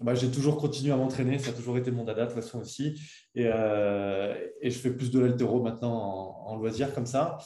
[0.00, 2.60] bah, j'ai toujours continué à m'entraîner, ça a toujours été mon dada de toute façon
[2.60, 3.00] aussi.
[3.34, 7.38] Et, euh, et je fais plus de l'altéro maintenant en, loisir comme ça.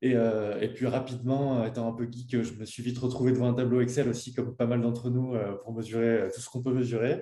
[0.00, 3.48] Et, euh, et, puis rapidement, étant un peu geek, je me suis vite retrouvé devant
[3.48, 6.72] un tableau Excel aussi, comme pas mal d'entre nous, pour mesurer tout ce qu'on peut
[6.72, 7.20] mesurer.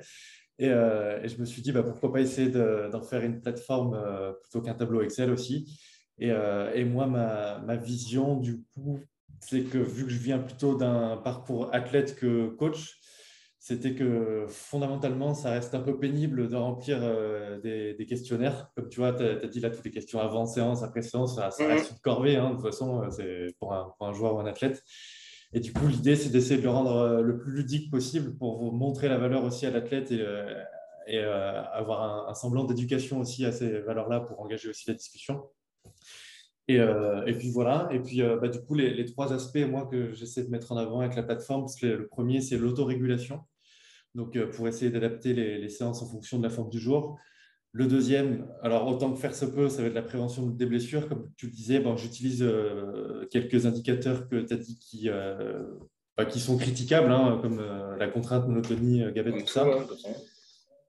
[0.59, 3.99] Et, et, je me suis dit, bah, pourquoi pas essayer d'en faire une plateforme
[4.43, 5.81] plutôt qu'un tableau Excel aussi.
[6.19, 9.01] Et, moi, ma, ma, vision, du coup,
[9.41, 13.02] c'est que vu que je viens plutôt d'un parcours athlète que coach,
[13.65, 18.73] c'était que fondamentalement, ça reste un peu pénible de remplir euh, des, questionnaires.
[18.75, 21.49] Comme tu vois, tu as, dit là toutes les questions avant séance, après séance, ça,
[21.61, 22.35] reste une corvée.
[22.35, 24.83] Hein, de toute façon, euh, c'est pour un, pour un, joueur ou un athlète.
[25.53, 28.59] Et du coup, l'idée, c'est d'essayer de le rendre euh, le plus ludique possible pour
[28.59, 30.27] vous montrer la valeur aussi à l'athlète et,
[31.07, 35.41] et avoir un, semblant d'éducation aussi à ces valeurs-là pour engager aussi la discussion.
[36.67, 40.13] Et, et, puis voilà, et puis bah, du coup, les, les, trois aspects, moi, que
[40.13, 43.45] j'essaie de mettre en avant avec la plateforme, le premier, c'est l'autorégulation
[44.15, 47.19] donc euh, pour essayer d'adapter les, séances en fonction de la forme du jour.
[47.73, 51.09] Le deuxième, alors autant que faire se peut, ça va être la prévention des blessures.
[51.09, 55.63] Comme tu le disais, bon, j'utilise euh, quelques indicateurs que tu as dit qui, euh,
[56.19, 57.63] bah, qui sont critiquables, hein, comme
[57.99, 59.67] la contrainte, monotonie, gabette, tout ça.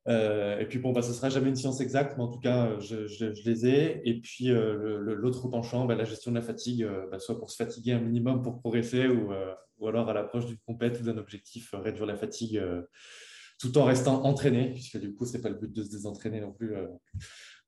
[0.08, 2.78] Et puis bon, bah, ce ne sera jamais une science exacte, mais en tout cas,
[2.80, 4.02] je, les ai.
[4.04, 7.94] Et puis l'autre penchant, bah, la gestion de la fatigue, bah, soit pour se fatiguer
[7.94, 12.16] un minimum pour progresser, ou, alors à l'approche d'une compète ou d'un objectif, réduire la
[12.16, 12.62] fatigue
[13.64, 16.42] tout en restant entraîné, puisque du coup, ce n'est pas le but de se désentraîner
[16.42, 16.88] non plus euh,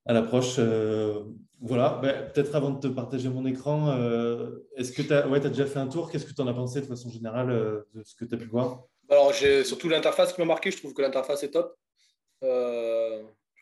[0.05, 0.55] à l'approche.
[0.59, 1.23] Euh,
[1.61, 5.45] voilà, ben, peut-être avant de te partager mon écran, euh, est-ce que tu as, ouais,
[5.45, 6.11] as, déjà fait un tour?
[6.11, 7.47] Qu'est-ce que tu en as pensé de façon générale
[7.93, 8.83] de ce que tu as pu voir?
[9.09, 10.71] Alors, j'ai surtout l'interface qui m'a marqué.
[10.71, 11.77] Je trouve que l'interface est top.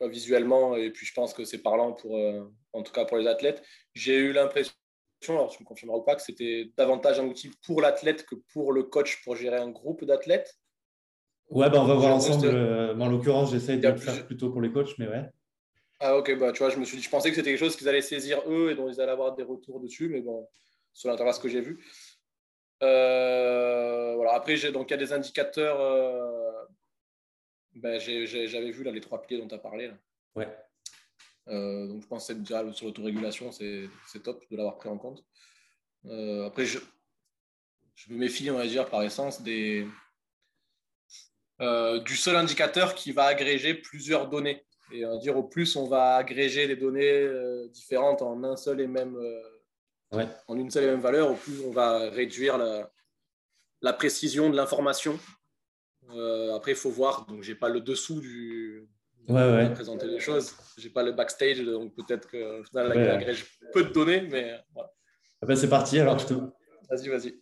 [0.02, 2.18] Visuellement, et puis je pense que c'est parlant pour,
[2.74, 3.64] en tout cas pour les athlètes.
[3.94, 4.74] J'ai eu l'impression,
[5.30, 8.74] alors tu me confirmeras ou pas, que c'était davantage un outil pour l'athlète que pour
[8.74, 10.58] le coach pour gérer un groupe d'athlètes.
[11.50, 12.48] Ouais, bah on va voir ensemble.
[12.48, 15.30] Euh, en l'occurrence, j'essaye de le faire plutôt pour les coachs, mais ouais.
[16.00, 17.76] Ah ok, bah tu vois, je me suis dit, je pensais que c'était quelque chose
[17.76, 20.48] qu'ils allaient saisir eux et dont ils allaient avoir des retours dessus, mais bon,
[20.92, 21.86] sur l'interface que j'ai vu.
[22.82, 24.34] Euh, voilà.
[24.34, 25.80] Après, donc il y a des indicateurs.
[25.80, 26.52] Euh,
[27.76, 29.88] ben, j'avais vu là les trois piliers dont tu as parlé.
[29.88, 29.98] Là.
[30.36, 30.48] Ouais.
[31.88, 33.90] donc je pense que déjà sur l'autorégulation, c'est
[34.24, 35.24] top de l'avoir pris en compte.
[36.06, 36.80] après, je,
[37.96, 39.88] je me méfie, on va dire, par essence, des,
[41.62, 44.66] euh, du seul indicateur qui va agréger plusieurs données.
[44.92, 48.82] Et on dire au plus on va agréger des données euh, différentes en un seul
[48.82, 53.94] et même euh, en une seule et même valeur, au plus on va réduire la,
[53.94, 55.18] précision de l'information.
[56.56, 57.26] Après, il faut voir.
[57.26, 58.88] Donc, j'ai pas le dessous du
[59.28, 60.56] ouais, présenter les choses.
[60.78, 64.92] J'ai pas le backstage, donc peut-être que final, agrège peu de données, mais voilà.
[65.42, 66.00] Ah ben, c'est parti.
[66.00, 66.34] Alors, te...
[66.90, 67.40] Vas-y, vas-y.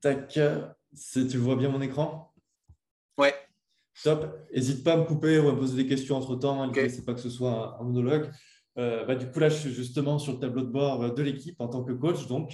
[0.00, 0.38] tac.
[1.12, 2.32] Tu vois bien mon écran?
[3.16, 3.34] Ouais.
[4.02, 4.48] Top.
[4.52, 6.62] N'hésite pas à me couper ou à me poser des questions entre temps.
[6.62, 8.30] Hein, c'est pas que ce soit un monologue.
[8.78, 11.60] Euh, bah, du coup, là, je suis justement sur le tableau de bord de l'équipe
[11.60, 12.26] en tant que coach.
[12.26, 12.52] Donc,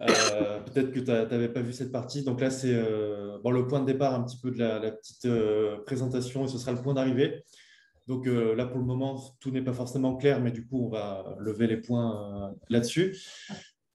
[0.00, 2.24] euh, peut-être que tu n'avais pas vu cette partie.
[2.24, 5.28] Donc là, c'est euh, bon, le point de départ un petit peu de la, petite
[5.84, 7.44] présentation et ce sera le point d'arrivée.
[8.06, 11.36] Donc là, pour le moment, tout n'est pas forcément clair, mais du coup, on va
[11.38, 13.18] lever les points là-dessus.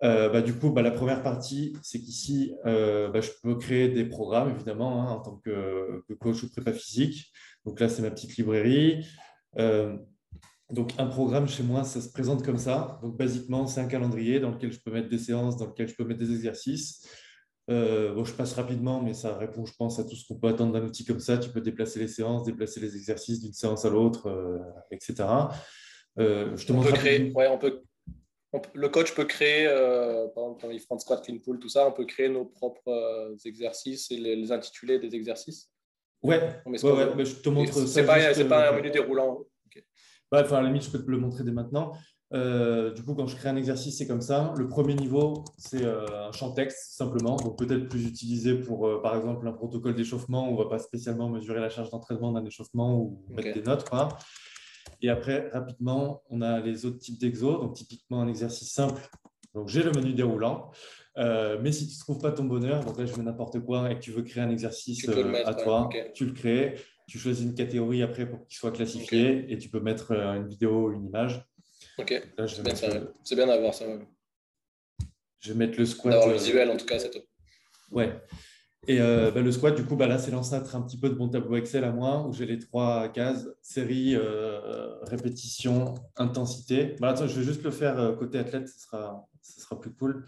[0.02, 4.50] bah, du coup, bah, la première partie, c'est qu'ici, bah, je peux créer des programmes,
[4.50, 7.32] évidemment, hein, en tant que, coach ou prépa physique.
[7.66, 9.06] Donc là, c'est ma petite librairie.
[10.72, 13.00] Donc, un programme chez moi, ça se présente comme ça.
[13.02, 15.96] Donc, basiquement, c'est un calendrier dans lequel je peux mettre des séances, dans lequel je
[15.96, 17.08] peux mettre des exercices.
[17.68, 20.74] bon, je passe rapidement, mais ça répond, je pense, à tout ce qu'on peut attendre
[20.74, 21.38] d'un outil comme ça.
[21.38, 24.30] Tu peux déplacer les séances, déplacer les exercices d'une séance à l'autre,
[24.92, 25.14] etc.
[26.18, 27.82] je te on montre peut créer, ouais, on peut
[28.74, 31.88] le coach peut créer, euh, par exemple, quand il fait squat, clean pull, tout ça,
[31.88, 35.70] on peut créer nos propres euh, exercices et les, intituler des exercices.
[36.24, 37.88] Ouais, ouais, je te montre ça.
[37.88, 39.46] C'est pas, pas un menu déroulant.
[40.32, 41.94] Enfin, à la limite, je peux te le montrer dès maintenant.
[42.32, 44.54] Euh, du coup, quand je crée un exercice, c'est comme ça.
[44.58, 47.36] Le premier niveau, c'est un champ texte, simplement.
[47.38, 50.80] Donc, peut-être plus utilisé pour, par exemple, un protocole d'échauffement où on ne va pas
[50.80, 53.90] spécialement mesurer la charge d'entraînement d'un échauffement ou mettre des notes.
[53.90, 54.10] Quoi.
[55.02, 57.60] Et après, rapidement, on a les autres types d'exos.
[57.60, 59.02] Donc, typiquement, un exercice simple.
[59.54, 60.72] Donc, j'ai le menu déroulant.
[61.18, 63.92] Euh, mais si tu ne trouves pas ton bonheur, donc là, je mets n'importe quoi
[63.92, 66.76] et que tu veux créer un exercice euh, à toi, tu le crées.
[67.10, 70.48] Tu choisis une catégorie après pour qu'il soit classifié et tu peux mettre euh, une
[70.48, 71.44] vidéo, une image.
[71.98, 72.14] Ok.
[73.24, 73.86] C'est bien d'avoir ça.
[75.40, 76.14] Je vais mettre le squat.
[76.14, 77.24] D'avoir le visuel, en tout cas, c'est top.
[77.92, 78.14] Ouais.
[78.88, 81.16] Et euh, bah, le squat, du coup, bah, là, c'est l'ancêtre un petit peu de
[81.16, 86.96] mon tableau Excel à moi, où j'ai les trois cases, série, euh, répétition, intensité.
[87.00, 90.26] Bah, je vais juste le faire euh, côté athlète, ce sera, ce sera plus cool.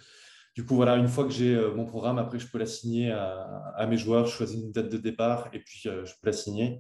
[0.62, 3.88] Du coup, voilà, une fois que j'ai mon programme, après, je peux l'assigner à, à,
[3.88, 6.80] mes joueurs, je choisis une date de départ et puis je peux l'assigner.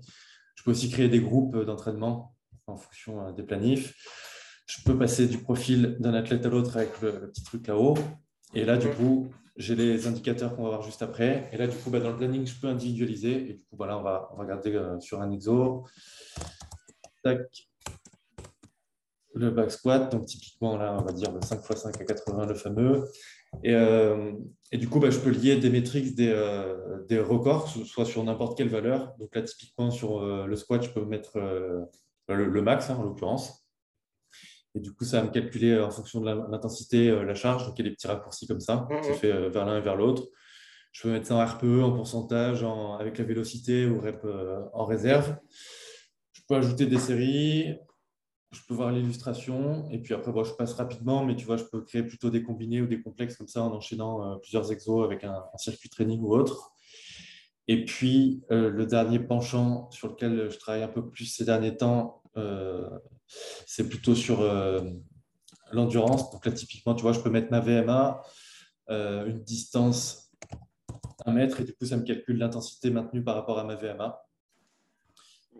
[0.53, 2.35] Je peux aussi créer des groupes d'entraînement
[2.67, 3.95] en fonction des planifs.
[4.67, 7.97] Je peux passer du profil d'un athlète à l'autre avec le, petit truc là-haut.
[8.53, 11.49] Et là, du coup, j'ai les indicateurs qu'on va voir juste après.
[11.51, 13.49] Et là, du coup, bah, dans le planning, je peux individualiser.
[13.49, 15.87] Et du coup, voilà, on va, on va regarder euh, sur un exo.
[17.23, 17.41] Tac.
[19.33, 20.11] Le back squat.
[20.11, 23.07] Donc, typiquement, là, on va dire le 5 x 5 à 80, le fameux.
[23.63, 24.33] Et, euh,
[24.71, 28.23] et du coup, bah, je peux lier des métriques, des, euh, des records, soit sur
[28.23, 29.13] n'importe quelle valeur.
[29.19, 31.37] Donc là, typiquement, sur le squat, je peux mettre
[32.27, 33.61] le, max, hein, en l'occurrence.
[34.75, 37.65] Et du coup, ça va me calculer euh, en fonction de l'intensité euh, la charge.
[37.65, 38.87] Donc, il y a des petits raccourcis comme ça.
[38.89, 39.15] Mmh, ça mmh.
[39.15, 40.23] fait euh, vers l'un et vers l'autre.
[40.91, 42.65] Je peux mettre ça en RPE, en pourcentage,
[42.99, 44.25] avec la vélocité ou rep
[44.73, 45.37] en réserve.
[46.33, 47.77] Je peux ajouter des séries.
[48.51, 49.89] Je peux voir l'illustration.
[49.91, 52.81] Et puis après, je passe rapidement, mais tu vois, je peux créer plutôt des combinés
[52.81, 56.71] ou des complexes comme ça en enchaînant plusieurs exos avec un, circuit training ou autre.
[57.67, 62.21] Et puis, le dernier penchant sur lequel je travaille un peu plus ces derniers temps,
[63.65, 64.81] c'est plutôt sur euh,
[65.71, 66.31] l'endurance.
[66.31, 68.21] Donc là, typiquement, tu vois, je peux mettre ma VMA,
[68.89, 70.31] euh, une distance
[71.25, 74.23] un mètre, et du coup, ça me calcule l'intensité maintenue par rapport à ma VMA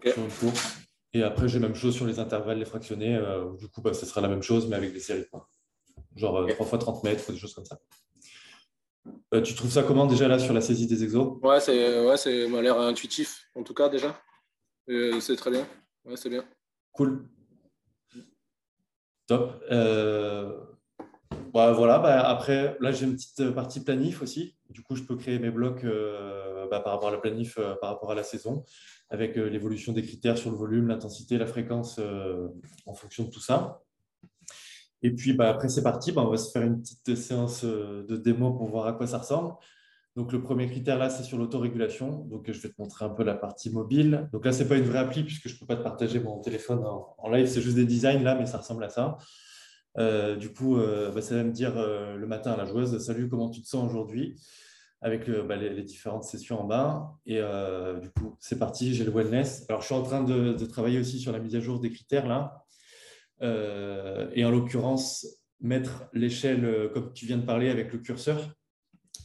[0.04, 0.78] sur une course.
[1.13, 3.15] Et après, j'ai la même chose sur les intervalles, les fractionnés.
[3.15, 5.26] Euh, du coup, bah, ce sera la même chose, mais avec des séries.
[6.15, 7.80] Genre 3 fois 30 mètres, des choses comme ça.
[9.43, 11.38] tu trouves ça comment déjà là sur la saisie des exos?
[11.41, 14.21] Ouais, c'est ouais, m'a l'air intuitif en tout cas déjà.
[14.88, 15.67] c'est très bien.
[16.06, 16.45] Ouais, c'est bien.
[16.91, 17.28] Cool.
[19.28, 19.63] Top.
[21.52, 24.56] Euh, bah, voilà, bah, après, là, j'ai une petite partie planif aussi.
[24.70, 27.76] Du coup, je peux créer mes blocs euh, bah, par rapport à la planif, euh,
[27.82, 28.64] par rapport à la saison,
[29.10, 32.00] avec l'évolution des critères sur le volume, l'intensité, la fréquence
[32.86, 33.82] en fonction de tout ça.
[35.02, 36.14] Et puis, après, c'est parti.
[36.16, 39.54] on va se faire une petite séance de démo pour voir à quoi ça ressemble.
[40.16, 42.26] Donc, le premier critère là, c'est sur l'autorégulation.
[42.30, 44.30] Donc, je vais te montrer un peu la partie mobile.
[44.32, 46.22] Donc là, ce n'est pas une vraie appli puisque je ne peux pas te partager
[46.22, 47.48] mon téléphone en, live.
[47.48, 49.18] C'est juste des designs là, mais ça ressemble à ça.
[49.98, 52.98] Euh, du coup, euh, bah, ça va me dire euh, le matin à la joueuse
[53.00, 54.40] Salut, comment tu te sens aujourd'hui?
[55.02, 57.16] Avec bah, les, différentes sessions en bas.
[57.26, 57.42] Et
[58.02, 59.66] du coup, c'est parti, j'ai le wellness.
[59.68, 61.90] Alors, je suis en train de, de, travailler aussi sur la mise à jour des
[61.90, 62.64] critères là.
[63.42, 65.26] et en l'occurrence,
[65.60, 68.48] mettre l'échelle, comme tu viens de parler, avec le curseur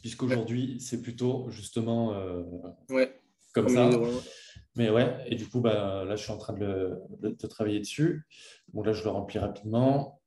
[0.00, 2.14] puisqu'aujourd'hui, c'est plutôt justement
[3.52, 3.90] comme ça.
[4.76, 6.98] Mais ouais, et du coup, bah, là, je suis en train de,
[7.50, 8.26] travailler dessus.
[8.72, 10.22] Donc là, je le remplis rapidement.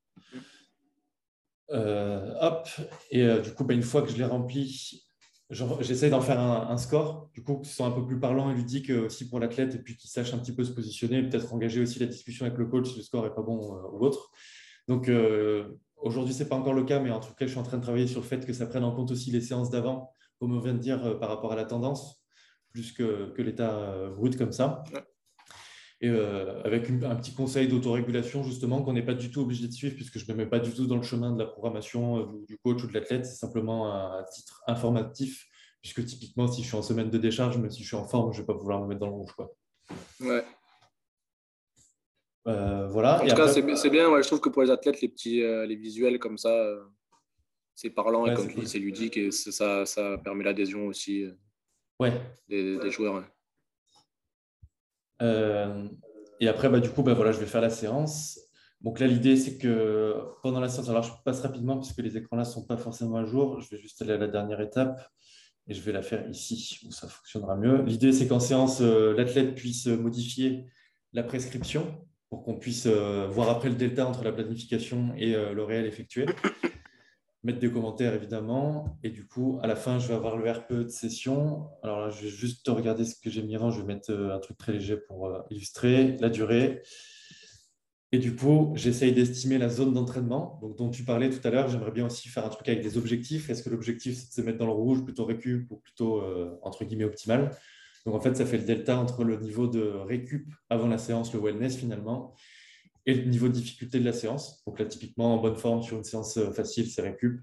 [1.72, 2.68] Euh, hop,
[3.12, 5.04] et euh, du coup, bah, une fois que je l'ai rempli,
[5.50, 8.90] j'essaie d'en faire un, score, du coup, qui soit un peu plus parlant et ludique
[8.90, 12.00] aussi pour l'athlète, et puis qui sache un petit peu se positionner, peut-être engager aussi
[12.00, 13.58] la discussion avec le coach si le score n'est pas bon
[13.92, 14.32] ou autre.
[14.88, 15.10] Donc,
[16.02, 17.78] Aujourd'hui, ce n'est pas encore le cas, mais en tout cas, je suis en train
[17.78, 20.56] de travailler sur le fait que ça prenne en compte aussi les séances d'avant, comme
[20.56, 22.24] on vient de dire, euh, par rapport à la tendance,
[22.72, 24.84] plus que, l'état euh, brut comme ça.
[26.02, 29.74] Et euh, avec un petit conseil d'autorégulation, justement, qu'on n'est pas du tout obligé de
[29.74, 32.26] suivre, puisque je ne me mets pas du tout dans le chemin de la programmation
[32.48, 33.26] du coach ou de l'athlète.
[33.26, 35.46] C'est simplement un, titre informatif,
[35.82, 38.32] puisque typiquement, si je suis en semaine de décharge, même si je suis en forme,
[38.32, 39.34] je ne vais pas pouvoir me mettre dans le rouge.
[39.34, 39.54] Quoi.
[40.22, 40.46] Ouais.
[42.48, 43.22] Euh, voilà.
[43.22, 44.22] En tout cas, c'est bien.
[44.22, 46.84] je trouve que pour les athlètes, les petits, euh, les visuels comme ça, euh,
[47.76, 51.26] c'est parlant et comme c'est ludique et ça, ça permet l'adhésion aussi
[52.00, 52.14] ouais.
[52.48, 53.24] des, joueurs.
[55.22, 58.40] Et après, bah, du coup, bah, voilà, je vais faire la séance.
[58.82, 62.16] Donc là, l'idée, c'est que pendant la séance, alors je passe rapidement parce que les
[62.16, 63.60] écrans là ne sont pas forcément à jour.
[63.60, 65.02] Je vais juste aller à la dernière étape
[65.68, 67.84] et je vais la faire ici où ça fonctionnera mieux.
[67.84, 70.66] L'idée, c'est qu'en séance, euh, l'athlète puisse modifier
[71.14, 71.86] la prescription
[72.30, 75.86] pour qu'on puisse euh, voir après le delta entre la planification et euh, le réel
[75.86, 76.26] effectué.
[77.44, 79.00] Mettre des commentaires, évidemment.
[79.04, 81.68] Et du coup, à la fin, je vais avoir le RPE de session.
[81.84, 83.72] Alors là, je vais juste regarder ce que j'ai mis avant.
[83.72, 86.82] Je vais mettre un truc très léger pour illustrer la durée.
[88.12, 91.68] Et du coup, j'essaye d'estimer la zone d'entraînement dont tu parlais tout à l'heure.
[91.70, 93.50] J'aimerais bien aussi faire un truc avec des objectifs.
[93.50, 96.58] Est-ce que l'objectif, c'est de se mettre dans le rouge, plutôt récup ou plutôt, euh,
[96.64, 97.52] entre guillemets, optimal?
[98.06, 101.34] Donc, en fait, ça fait le delta entre le niveau de récup avant la séance,
[101.34, 102.34] le wellness finalement,
[103.10, 104.64] et le niveau de difficulté de la séance.
[104.66, 107.42] Donc là, typiquement, en bonne forme sur une séance euh, facile, c'est récup.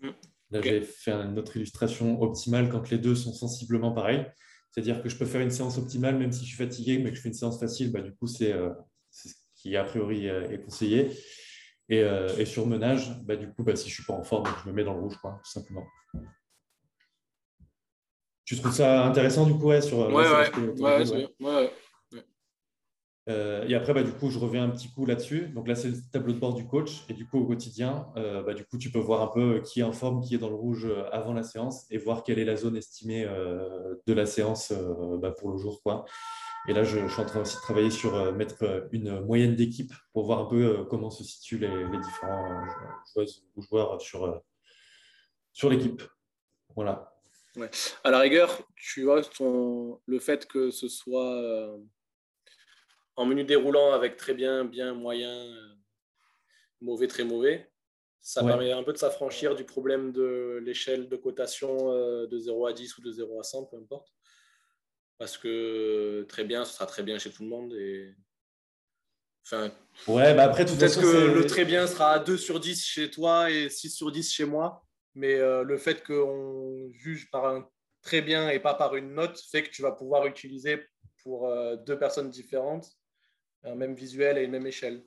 [0.00, 0.08] Mm.
[0.50, 4.26] Là, j'ai fait une autre illustration optimale quand les deux sont sensiblement pareils.
[4.70, 7.16] C'est-à-dire que je peux faire une séance optimale même si je suis fatigué, mais que
[7.16, 8.70] je fais une séance facile, bah, du coup, c'est euh,
[9.54, 11.10] qui a priori euh, est conseillé.
[11.88, 14.24] Et, euh, et sur menage, bah, du coup, bah, si je ne suis pas en
[14.24, 15.86] forme, je me mets dans le rouge, quoi, tout simplement.
[18.44, 21.70] Tu trouves ça intéressant du coup ouais, sur Ouais, ouais, ouais,
[23.28, 25.48] euh, et après, bah, du coup, je reviens un petit coup là-dessus.
[25.54, 27.04] Donc là, c'est le tableau de bord du coach.
[27.08, 29.84] Et du coup, au quotidien, bah, du coup, tu peux voir un peu qui est
[29.84, 32.56] en forme, qui est dans le rouge avant la séance et voir quelle est la
[32.56, 34.72] zone estimée de la séance
[35.20, 35.82] bah, pour le jour.
[35.82, 36.04] Quoi.
[36.68, 39.54] Et là, je, suis en train aussi de travailler sur euh, mettre euh, une moyenne
[39.54, 42.66] d'équipe pour voir un peu euh, comment se situent les, différents
[43.56, 44.42] joueurs sur,
[45.52, 46.02] sur l'équipe.
[46.74, 47.12] Voilà.
[47.54, 47.70] Ouais.
[48.02, 49.22] À la rigueur, tu vois,
[50.06, 51.78] le fait que ce soit
[53.16, 55.46] en menu déroulant avec très bien, bien, moyen,
[56.80, 57.70] mauvais, très mauvais,
[58.20, 61.92] ça permet un peu de s'affranchir du problème de l'échelle de cotation
[62.26, 64.08] de 0 à 10 ou de 0 à 100, peu importe
[65.18, 67.72] parce que très bien, ce sera très bien chez tout le monde.
[67.74, 68.14] Et...
[69.44, 69.72] Enfin,
[70.08, 73.50] ouais, bah après, peut-être que le très bien sera à 2 sur 10 chez toi
[73.50, 74.84] et 6 sur 10 chez moi.
[75.14, 77.68] Mais euh, le fait qu'on juge par un
[78.02, 80.84] très bien et pas par une note fait que tu vas pouvoir utiliser
[81.22, 82.86] pour euh, deux personnes différentes
[83.66, 85.02] un même visuel et une même échelle.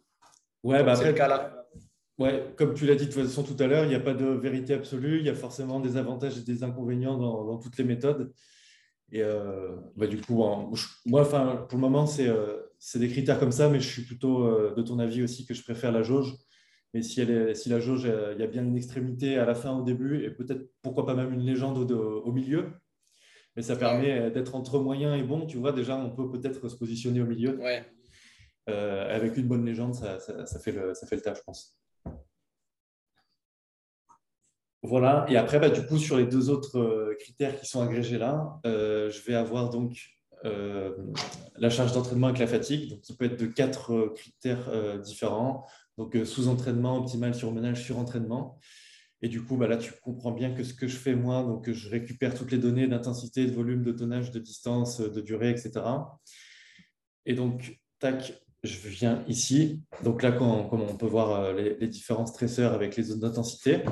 [0.64, 1.66] Ouais, bah après, le cas là.
[2.18, 4.14] Ouais, comme tu l'as dit de toute façon tout à l'heure, il n'y a pas
[4.14, 5.20] de vérité absolue.
[5.20, 8.34] Il y a forcément des avantages et des inconvénients dans, dans toutes les méthodes.
[9.12, 10.44] Et euh, bah, du coup,
[11.06, 14.44] moi, enfin, pour le moment, euh, c'est des critères comme ça, mais je suis plutôt
[14.44, 16.36] euh, de ton avis aussi que je préfère la jauge.
[16.94, 19.56] Mais si, elle est, si la jauge, il y a bien une extrémité à la
[19.56, 22.72] fin, au début, et peut-être pourquoi pas même une légende au, milieu.
[23.56, 25.46] Mais ça permet d'être entre moyen et bon.
[25.46, 27.58] Tu vois, déjà, on peut peut-être se positionner au milieu.
[27.60, 27.86] Ouais.
[29.10, 30.20] Avec une bonne légende, ça,
[30.60, 31.80] fait le, ça fait le taf, je pense.
[34.82, 38.18] Voilà, et après, bah, du coup, sur les deux autres euh, critères qui sont agrégés
[38.18, 40.00] là, euh, je vais avoir donc
[40.46, 40.96] euh,
[41.58, 45.66] la charge d'entraînement avec la fatigue, donc qui peut être de quatre critères différents.
[45.98, 48.58] Donc, sous-entraînement, optimal, surmenage, surentraînement.
[49.22, 51.70] Et du coup, bah, là, tu comprends bien que ce que je fais moi, donc
[51.70, 55.82] je récupère toutes les données d'intensité, de volume, de tonnage, de distance, de durée, etc.
[57.26, 59.82] Et donc, tac, je viens ici.
[60.04, 63.84] Donc là, comme on peut voir les, les différents stresseurs avec les zones d'intensité,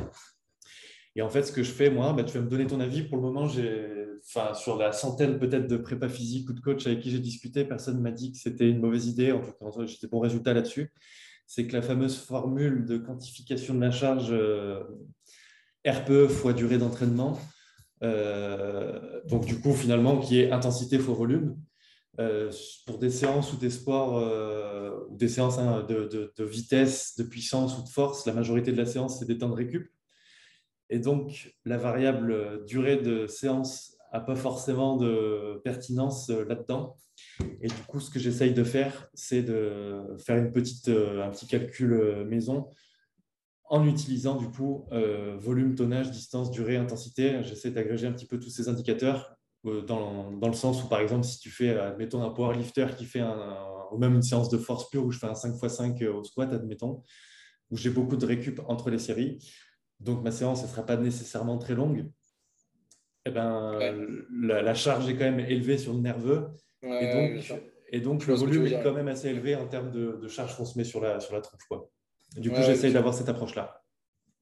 [1.17, 3.01] et en fait, ce que je fais, moi, bah, tu vas me donner ton avis.
[3.01, 7.09] Pour le moment, sur la centaine peut-être de prépa physique ou de coach avec qui
[7.09, 9.31] j'ai discuté, personne ne m'a dit que c'était une mauvaise idée.
[9.31, 10.93] En tout cas, j'étais bon résultat là-dessus.
[11.47, 14.83] C'est que la fameuse formule de quantification de la charge euh,
[15.87, 17.39] RPE fois durée d'entraînement,
[18.03, 21.66] euh, donc du coup, finalement, qui est intensité fois volume, euh,
[22.85, 24.15] pour des séances ou des sports,
[25.09, 28.85] ou des séances hein, de, vitesse, de puissance ou de force, la majorité de la
[28.85, 29.91] séance, c'est des temps de récup.
[30.89, 36.95] Et donc, la variable durée de séance n'a pas forcément de pertinence euh, là-dedans.
[37.61, 41.29] Et du coup, ce que j'essaye de faire, c'est de faire une petite, euh, un
[41.29, 42.69] petit calcul euh, maison
[43.69, 44.87] en utilisant du coup
[45.39, 47.43] volume, tonnage, distance, durée, intensité.
[47.43, 49.36] J'essaie d'agréger un petit peu tous ces indicateurs
[49.87, 53.19] dans, dans, le sens où, par exemple, si tu fais, admettons, un powerlifter qui fait
[53.19, 53.57] un,
[53.91, 57.03] ou même une séance de force pure où je fais un 5x5 au squat, admettons,
[57.69, 59.39] où j'ai beaucoup de récup entre les séries,
[59.99, 62.09] donc ma séance ne sera pas nécessairement très longue,
[63.25, 63.77] eh ben,
[64.41, 66.47] la, charge est quand même élevée sur le nerveux.
[66.81, 67.59] et donc,
[67.89, 70.77] et donc le volume est quand même assez élevé en termes de, charge qu'on se
[70.77, 71.63] met sur la, sur la tronche.
[71.67, 71.89] Quoi.
[72.37, 73.81] Du coup, j'essaye d'avoir cette approche-là.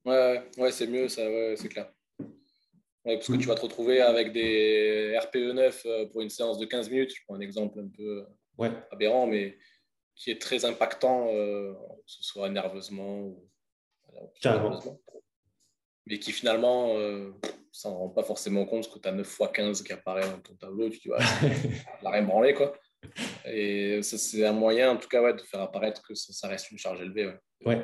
[0.05, 1.23] Ouais, ouais c'est mieux, ça,
[1.55, 1.91] c'est clair.
[3.05, 6.65] Parce que tu vas te retrouver avec des RPE 9 euh, pour une séance de
[6.65, 7.13] 15 minutes.
[7.15, 8.25] Je prends un exemple un peu
[8.91, 9.57] aberrant, mais
[10.15, 13.49] qui est très impactant, euh, que ce soit nerveusement ou.
[14.39, 14.81] Carrément.
[16.05, 16.95] mais qui finalement,
[17.73, 20.39] ça ne rend pas forcément compte que tu as 9 x 15 qui apparaît dans
[20.39, 20.89] ton tableau.
[20.89, 21.17] Tu ouais,
[22.01, 22.73] la rien branlé, quoi.
[23.43, 26.77] Et c'est un moyen, en tout cas, ouais, de faire apparaître que ça, reste une
[26.77, 27.33] charge élevée.
[27.65, 27.83] Ouais.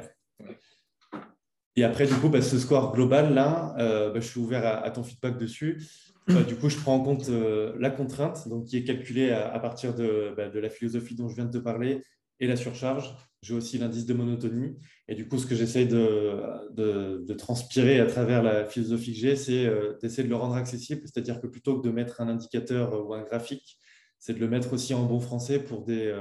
[1.76, 5.03] Et après, du coup, bah, ce score global, là, bah, je suis ouvert à, ton
[5.03, 5.82] feedback dessus.
[6.28, 9.95] Bah, du coup, je prends en compte la contrainte, donc qui est calculée à, partir
[9.95, 12.01] de, de, la philosophie dont je viens de te parler
[12.41, 13.15] et la surcharge.
[13.43, 14.78] J'ai aussi l'indice de monotonie.
[15.07, 16.43] Et du coup, ce que j'essaye de,
[16.74, 21.01] de, transpirer à travers la philosophie que j'ai, c'est euh, d'essayer de le rendre accessible.
[21.05, 23.80] C'est-à-dire que plutôt que de mettre un indicateur ou un graphique,
[24.19, 26.13] c'est de le mettre aussi en bon français pour des.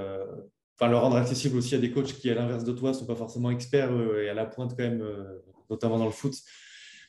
[0.81, 2.95] Euh, enfin, le rendre accessible aussi à des coachs qui, à l'inverse de toi, ne
[2.95, 5.05] sont pas forcément experts euh, et à la pointe quand même,
[5.69, 6.35] notamment dans le foot.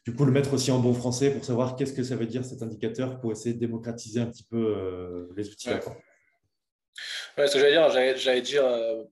[0.06, 2.44] Du coup, le mettre aussi en bon français pour savoir qu'est-ce que ça veut dire
[2.44, 5.70] cet indicateur pour essayer de démocratiser un petit peu les outils.
[7.38, 9.04] Ouais ce que j'allais dire, j'allais, dire, euh,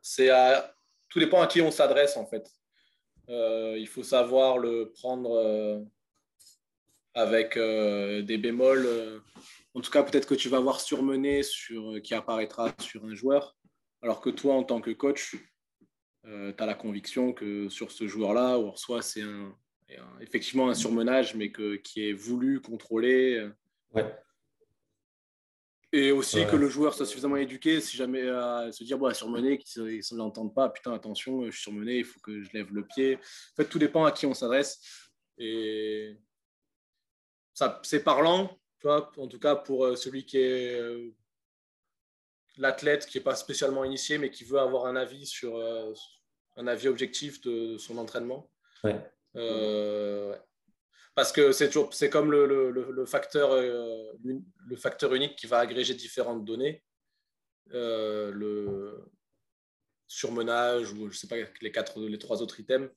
[0.00, 0.74] c'est à
[1.08, 2.50] tout dépend à qui on s'adresse en fait.
[3.28, 5.80] Euh, il faut savoir le prendre euh,
[7.14, 8.88] avec des bémols.
[9.74, 13.56] En tout cas, peut-être que tu vas voir surmené sur qui apparaîtra sur un joueur,
[14.02, 15.36] alors que toi, en tant que coach,
[16.24, 19.56] tu as la conviction que sur ce joueur-là, ou soit c'est un,
[20.20, 23.48] effectivement un surmenage, mais que, qui est voulu, contrôlé.
[23.94, 24.14] Ouais.
[25.94, 29.58] Et aussi que le joueur soit suffisamment éduqué, si jamais à se dire, bon, surmené,
[29.58, 32.86] qu'ils ne l'entendent pas, putain, attention, je suis surmené, il faut que je lève le
[32.86, 33.16] pied.
[33.16, 34.80] En fait, tout dépend à qui on s'adresse.
[35.36, 36.16] Et
[37.52, 41.14] ça, c'est parlant, tu vois, en tout cas pour euh, celui qui est euh,
[42.56, 45.94] l'athlète, qui n'est pas spécialement initié, mais qui veut avoir un avis sur euh,
[46.56, 48.50] un avis objectif de son entraînement.
[48.82, 49.00] Ouais.
[49.36, 50.36] Euh,
[51.14, 55.58] parce que c'est toujours c'est comme le, le, le facteur le facteur unique qui va
[55.58, 56.82] agréger différentes données
[57.66, 58.98] le
[60.06, 62.90] surmenage ou je sais pas les quatre les trois autres items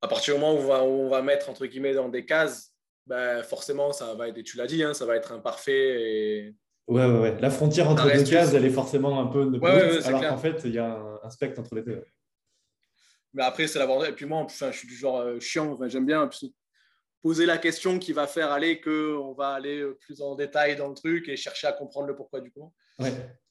[0.00, 2.75] à partir du moment où on va, on va mettre entre guillemets dans des cases
[3.06, 6.54] ben forcément ça va être tu l'as dit hein, ça va être imparfait et
[6.88, 7.40] Ouais, ouais, ouais.
[7.40, 10.72] La frontière entre deux cases, elle est forcément un peu ouais, alors qu'en fait, il
[10.72, 12.04] y a un, spectre entre les deux.
[13.34, 14.10] Mais après, c'est l'avantage.
[14.10, 15.76] Et puis moi, enfin, je suis du genre euh, chiant.
[15.88, 16.30] J'aime bien
[17.22, 20.94] poser la question qui va faire aller qu'on va aller plus en détail dans le
[20.94, 22.72] truc et chercher à comprendre le pourquoi du comment.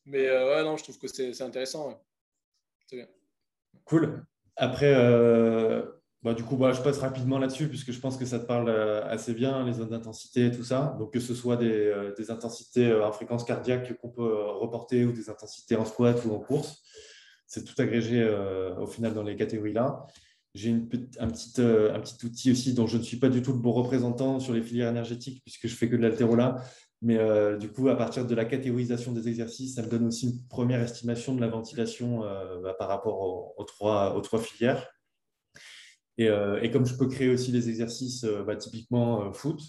[0.06, 2.01] Mais euh, ouais, non, je trouve que c'est intéressant.
[2.88, 3.08] C'est bien.
[3.84, 4.26] Cool.
[4.56, 5.84] Après, euh,
[6.26, 8.68] bah, du coup, bah, je passe rapidement là-dessus puisque je pense que ça te parle
[8.68, 10.98] euh, assez bien, les zones d'intensité et tout ça.
[11.00, 15.30] Donc, que ce soit des, des intensités en fréquence cardiaque qu'on peut reporter ou des
[15.30, 16.82] intensités en squat ou en course,
[17.48, 18.28] c'est tout agrégé
[18.80, 20.06] au final dans les catégories là.
[20.56, 20.72] J'ai
[21.20, 24.40] un, petit, euh, outil aussi dont je ne suis pas du tout le bon représentant
[24.40, 26.64] sur les filières énergétiques puisque je fais que de l'altérola.
[27.02, 30.28] Mais euh, du coup, à partir de la catégorisation des exercices, ça me donne aussi
[30.28, 34.95] une première estimation de la ventilation euh, bah, par rapport aux trois filières.
[36.18, 36.30] Et,
[36.61, 39.59] et, comme je peux créer aussi des exercices bah, typiquement foot,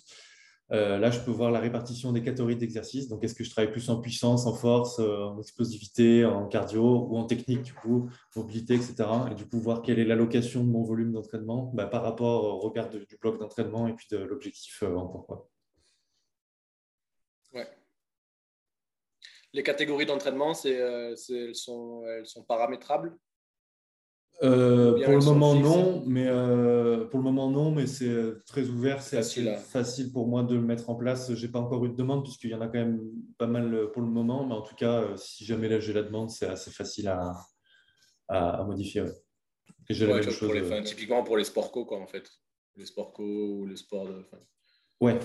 [0.72, 3.08] euh, là, je peux voir la répartition des catégories d'exercices.
[3.08, 7.06] Donc, est-ce que je travaille plus en puissance, en force, euh, en explosivité, en cardio
[7.08, 9.08] ou en technique, du coup, mobilité, etc.
[9.30, 12.58] Et du coup, voir quelle est l'allocation de mon volume d'entraînement bah, par rapport au
[12.58, 15.48] regard du bloc d'entraînement et puis de l'objectif euh, en pourquoi.
[17.54, 17.68] Ouais.
[19.52, 23.16] Les catégories d'entraînement, sont, elles sont paramétrables?
[24.42, 28.68] Euh, pour le moment non, mais euh, pour le moment non, mais c'est euh, très
[28.68, 31.32] ouvert, c'est assez facile pour moi de le mettre en place.
[31.34, 33.00] J'ai pas encore eu de demande puisqu'il y en a quand même
[33.38, 36.30] pas mal pour le moment, mais en tout cas, si jamais là j'ai la demande,
[36.30, 37.32] c'est assez facile à,
[38.28, 39.04] à, modifier.
[39.88, 42.30] typiquement pour les sports co, quoi, en fait,
[42.76, 44.06] les sports co ou les sports.
[44.06, 44.22] De,
[45.00, 45.18] ouais.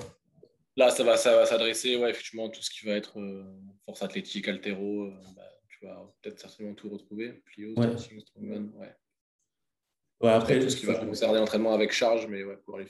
[0.78, 3.20] Là, ça va, ça va s'adresser, ouais, effectivement, tout ce qui va être
[3.86, 5.10] force athlétique, altéro.
[5.36, 5.51] Bah,
[5.82, 7.34] tu vas peut-être certainement tout retrouver.
[7.46, 7.88] Plio, ouais.
[8.38, 8.96] ouais.
[10.22, 12.86] Ouais, après, tout ce qui va concerner l'entraînement avec charge, mais ouais, pour les.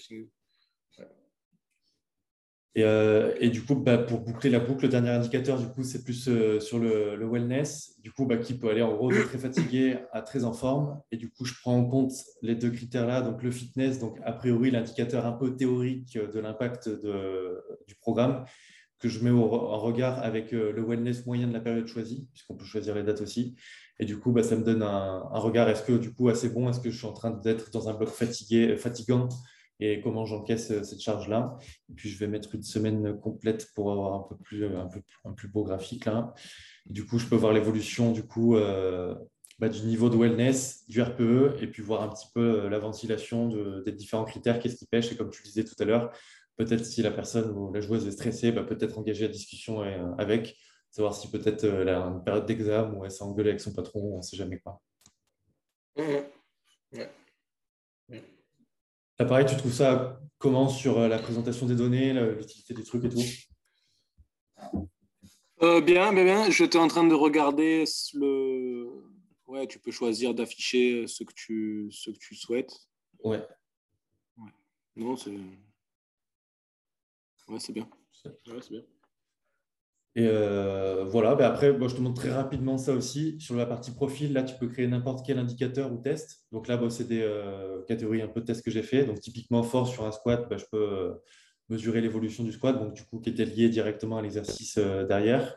[2.73, 5.83] Et, euh, et, du coup, bah, pour boucler la boucle, le dernier indicateur, du coup,
[5.83, 9.11] c'est plus euh, sur le, le, wellness, du coup, bah, qui peut aller en gros
[9.11, 11.01] de très fatigué à très en forme.
[11.11, 14.31] Et du coup, je prends en compte les deux critères-là, donc le fitness, donc a
[14.31, 16.89] priori l'indicateur un peu théorique de l'impact
[17.87, 18.45] du programme,
[19.01, 22.55] que je mets en regard avec euh, le wellness moyen de la période choisie, puisqu'on
[22.55, 23.55] peut choisir les dates aussi.
[23.99, 26.69] Et du coup, bah, ça me donne un, regard, est-ce que du coup, assez bon,
[26.69, 29.29] est-ce que je suis en train d'être dans un bloc fatigué, fatigant
[29.81, 31.57] et comment j'encaisse euh, cette charge-là.
[31.89, 35.01] Et puis, je vais mettre une semaine complète pour avoir un peu plus, un peu,
[35.25, 36.33] un plus beau graphique là.
[36.85, 39.15] du coup, je peux voir l'évolution du euh,
[39.59, 42.79] bah, du niveau de wellness, du RPE, et puis voir un petit peu euh, la
[42.79, 43.49] ventilation
[43.85, 45.11] des différents critères, qu'est-ce qui pêche.
[45.11, 46.11] Et comme tu disais tout à l'heure,
[46.57, 49.81] peut-être si la personne ou la joueuse est stressée, bah, peut-être engager la discussion
[50.17, 50.55] avec
[50.91, 53.73] savoir si peut-être euh, elle a une période d'examen ou elle s'est engueulée avec son
[53.73, 54.81] patron, on ne sait jamais quoi.
[55.97, 56.19] Mmh.
[59.19, 63.09] Là, pareil, tu trouves ça comment sur la présentation des données, l'utilité des trucs et
[63.09, 63.23] tout?
[65.61, 66.49] Bien, bien, bien.
[66.49, 68.87] J'étais en train de regarder le.
[69.45, 72.73] Ouais, tu peux choisir d'afficher ce que tu, ce que tu souhaites.
[73.23, 73.45] Ouais.
[74.37, 74.51] ouais.
[74.95, 75.37] Non, c'est.
[77.47, 77.87] Ouais, c'est bien.
[78.25, 78.83] Ouais, c'est bien.
[80.15, 83.39] Et euh, voilà, ben après, je te montre très rapidement ça aussi.
[83.39, 86.45] Sur la partie profil, là, tu peux créer n'importe quel indicateur ou test.
[86.51, 89.05] Donc là, c'est des euh, catégories un peu de tests que j'ai fait.
[89.05, 91.13] Donc typiquement, fort sur un squat, ben, je peux euh,
[91.69, 95.55] mesurer l'évolution du squat, donc du coup, qui était lié directement à l'exercice derrière.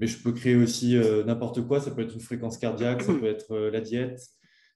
[0.00, 0.96] Mais je peux créer aussi
[1.26, 1.78] n'importe quoi.
[1.80, 4.20] Ça peut être une fréquence cardiaque, ça peut être la diète,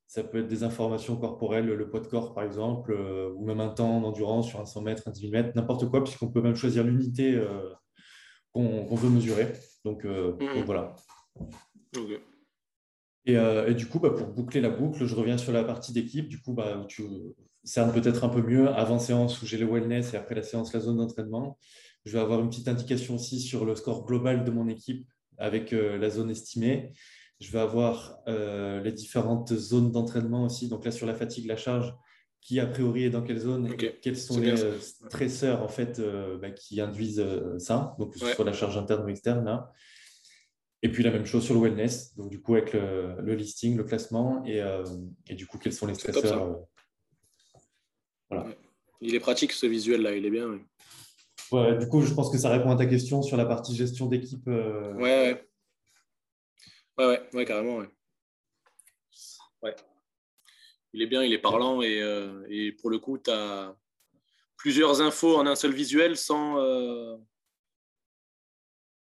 [0.07, 2.97] ça peut être des informations corporelles, le poids de corps par exemple,
[3.35, 6.29] ou même un temps d'endurance sur un 100 mètres, un 10 mètres, n'importe quoi, puisqu'on
[6.29, 7.41] peut même choisir l'unité
[8.53, 9.53] qu'on veut mesurer.
[9.85, 10.65] Donc, euh, mmh.
[10.65, 10.97] voilà.
[13.29, 16.29] Euh, et, du coup, bah, pour boucler la boucle, je reviens sur la partie d'équipe.
[16.29, 17.05] Du coup, bah, tu
[17.65, 20.73] cernes peut-être un peu mieux avant séance où j'ai le wellness et après la séance,
[20.73, 21.59] la zone d'entraînement.
[22.05, 25.73] Je vais avoir une petite indication aussi sur le score global de mon équipe avec
[25.73, 26.93] euh, la zone estimée.
[27.41, 30.69] Je vais avoir les différentes zones d'entraînement aussi.
[30.69, 31.95] Donc là, sur la fatigue, la charge,
[32.47, 36.39] qui a priori est dans quelle zone, quels sont les euh, stresseurs en fait euh,
[36.39, 39.73] bah, qui induisent euh, ça, donc que ce soit la charge interne ou externe là.
[40.81, 43.83] Et puis la même chose sur le wellness, donc du coup avec le, listing, le
[43.83, 44.63] classement et,
[45.27, 46.61] et, du coup quels sont les stresseurs.
[48.31, 48.47] voilà.
[49.01, 50.61] Il est pratique ce visuel là, il est bien.
[51.51, 51.79] Ouais.
[51.79, 54.47] du coup je pense que ça répond à ta question sur la partie gestion d'équipe.
[54.47, 55.49] Ouais, ouais.
[56.99, 57.79] Ouais, ouais, ouais, carrément.
[57.79, 57.89] Ouais.
[59.63, 59.77] ouais
[60.97, 63.77] il est bien, il est parlant et, euh, et pour le coup, tu as
[64.57, 67.19] plusieurs infos en un seul visuel sans, euh,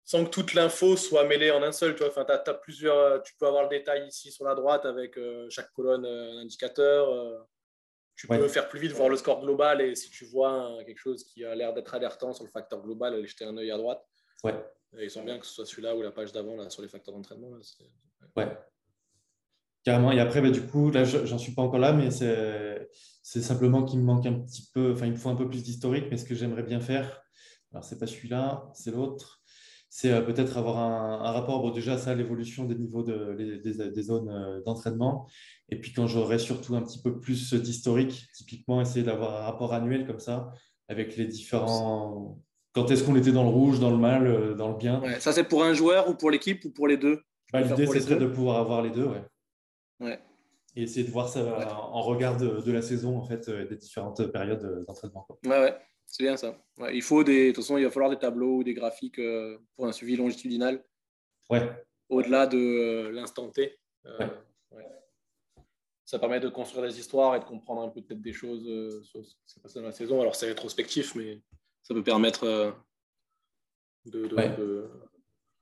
[0.03, 1.95] sans que toute l'info soit mêlée en un seul.
[1.95, 2.09] Tu, vois.
[2.09, 5.71] Enfin, as, plusieurs, tu peux avoir le détail ici sur la droite avec euh, chaque
[5.71, 7.47] colonne un indicateur.
[8.17, 11.23] tu peux faire plus vite, voir le score global et si tu vois quelque chose
[11.23, 14.05] qui a l'air d'être alertant sur le facteur global, aller jeter un œil à droite.
[14.43, 14.53] Ouais.
[14.99, 17.49] Ils sont bien que ce soit celui-là ou la page d'avant sur les facteurs d'entraînement.
[18.35, 18.57] Ouais.
[19.83, 20.11] Carrément.
[20.11, 23.99] Et après, bah, du coup, là, j'en suis pas encore là, mais c'est simplement qu'il
[23.99, 26.25] me manque un petit peu, enfin, il me faut un peu plus d'historique, mais ce
[26.25, 27.21] que j'aimerais bien faire,
[27.71, 29.41] alors c'est pas celui-là, c'est l'autre,
[29.89, 33.33] c'est euh, peut-être avoir un, rapport, bon, déjà, ça, l'évolution des niveaux de,
[33.63, 35.27] des, zones euh, d'entraînement.
[35.69, 39.73] Et puis, quand j'aurai surtout un petit peu plus d'historique, typiquement, essayer d'avoir un rapport
[39.73, 40.51] annuel comme ça,
[40.87, 42.39] avec les différents.
[42.77, 45.01] Quand est-ce qu'on était dans le rouge, dans le mal, euh, dans le bien?
[45.19, 47.23] Ça, c'est pour un joueur ou pour l'équipe ou pour les deux?
[47.51, 49.23] Bah, L'idée, ce serait de pouvoir avoir les deux, ouais.
[49.99, 50.19] Ouais.
[50.75, 51.41] Et essayer de voir ça
[51.75, 55.27] en regard de, la saison, en fait, euh, des différentes périodes d'entraînement.
[55.43, 55.75] Ouais, ouais,
[56.05, 56.55] c'est bien ça.
[56.93, 59.57] il faut des, de toute façon, il va falloir des tableaux ou des graphiques euh,
[59.75, 60.83] pour un suivi longitudinal.
[61.49, 61.67] Ouais.
[62.09, 63.79] Au-delà de euh, l'instant T.
[66.05, 68.63] Ça permet de construire des histoires et de comprendre un peu peut-être des choses
[69.03, 70.21] sur ce qui s'est passé dans la saison.
[70.21, 71.41] Alors, c'est rétrospectif, mais
[71.87, 72.73] ça peut permettre
[74.05, 74.89] de, de,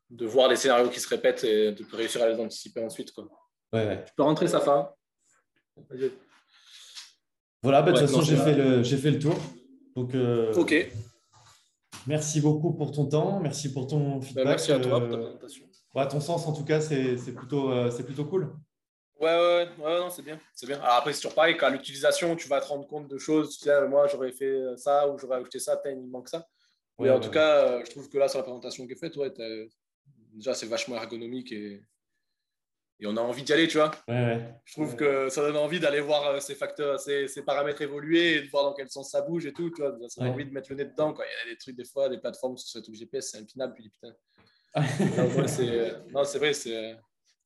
[0.10, 3.12] de, voir des scénarios qui se répètent et de réussir à les anticiper ensuite.
[3.12, 3.28] Quoi.
[3.72, 4.90] Ouais, Tu peux rentrer sa fin.
[7.62, 9.36] Voilà, bah, de toute façon, j'ai fait, le, fait le tour.
[9.96, 10.92] Donc, euh, ok.
[12.08, 13.40] Merci beaucoup pour ton temps.
[13.40, 14.46] Merci pour ton bah, feedback.
[14.46, 15.66] merci à toi pour ta présentation.
[15.96, 18.52] à ton sens, en tout cas, c'est plutôt, euh, c'est plutôt cool.
[19.20, 20.39] Ouais, ouais, ouais, non, c'est bien.
[20.53, 20.80] C'est bien.
[20.82, 23.57] après, c'est toujours pareil, qu'à l'utilisation, tu vas te rendre compte de choses.
[23.57, 26.47] Tu dis, moi, j'aurais fait ça ou j'aurais ajouté ça, il manque ça.
[26.99, 29.16] Mais en tout cas, euh, je trouve que là, sur la présentation qui est faite,
[29.18, 29.32] ouais,
[30.34, 31.82] déjà, c'est vachement ergonomique et
[32.99, 33.91] et on a envie d'y aller, tu vois.
[34.07, 38.41] Je trouve que ça donne envie d'aller voir euh, ces facteurs, ces, paramètres évoluer et
[38.43, 39.93] de voir dans quel sens ça bouge et tout, tu vois.
[40.07, 41.13] Ça donne envie de mettre le nez dedans.
[41.13, 43.74] Quand il y a des trucs, des fois, des plateformes sur ce GPS, c'est impinable,
[43.74, 44.16] puis putain.
[46.13, 46.97] non, c'est vrai, c'est.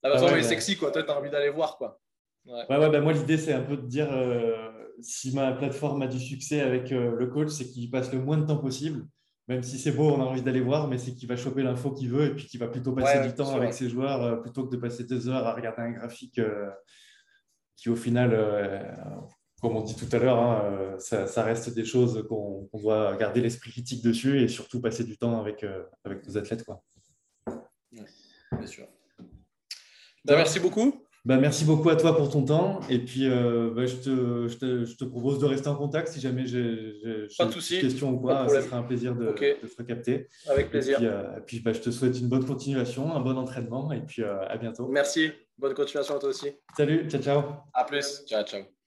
[0.04, 0.92] La plateforme est sexy, quoi.
[0.92, 2.00] Toi, tu as envie d'aller voir, quoi.
[2.46, 4.72] Ouais, ouais, bah, moi, l'idée, c'est un peu de dire euh,
[5.02, 8.38] si ma plateforme a du succès avec euh, le coach, c'est qu'il passe le moins
[8.38, 9.06] de temps possible
[9.48, 11.90] même si c'est beau, on a envie d'aller voir, mais c'est qu'il va choper l'info
[11.90, 14.68] qu'il veut et puis qu'il va plutôt passer du temps avec ses joueurs euh, plutôt
[14.68, 16.40] que de passer deux heures à regarder un graphique
[17.76, 18.30] qui, au final,
[19.60, 23.72] comme on dit tout à l'heure, hein, ça, reste des choses qu'on doit garder l'esprit
[23.72, 25.66] critique dessus et surtout passer du temps avec,
[26.04, 26.64] avec nos athlètes.
[26.64, 26.84] Quoi.
[27.88, 28.86] bien sûr.
[30.26, 31.06] Ben, merci beaucoup.
[31.26, 32.80] Bah, merci beaucoup à toi pour ton temps.
[32.90, 36.08] Et puis, euh, bah, je, te, je, te, je, te, propose de rester en contact
[36.08, 38.48] si jamais j'ai des questions ou quoi.
[38.48, 40.28] Ce sera un plaisir de, de te recapter.
[40.48, 40.96] Avec plaisir.
[40.96, 44.02] Et puis, euh, puis bah, je te souhaite une bonne continuation, un bon entraînement et
[44.02, 44.88] puis euh, à bientôt.
[44.88, 45.32] Merci.
[45.58, 46.52] Bonne continuation à toi aussi.
[46.76, 47.44] Salut, ciao, ciao.
[47.74, 48.24] À plus.
[48.26, 48.79] Ciao, ciao.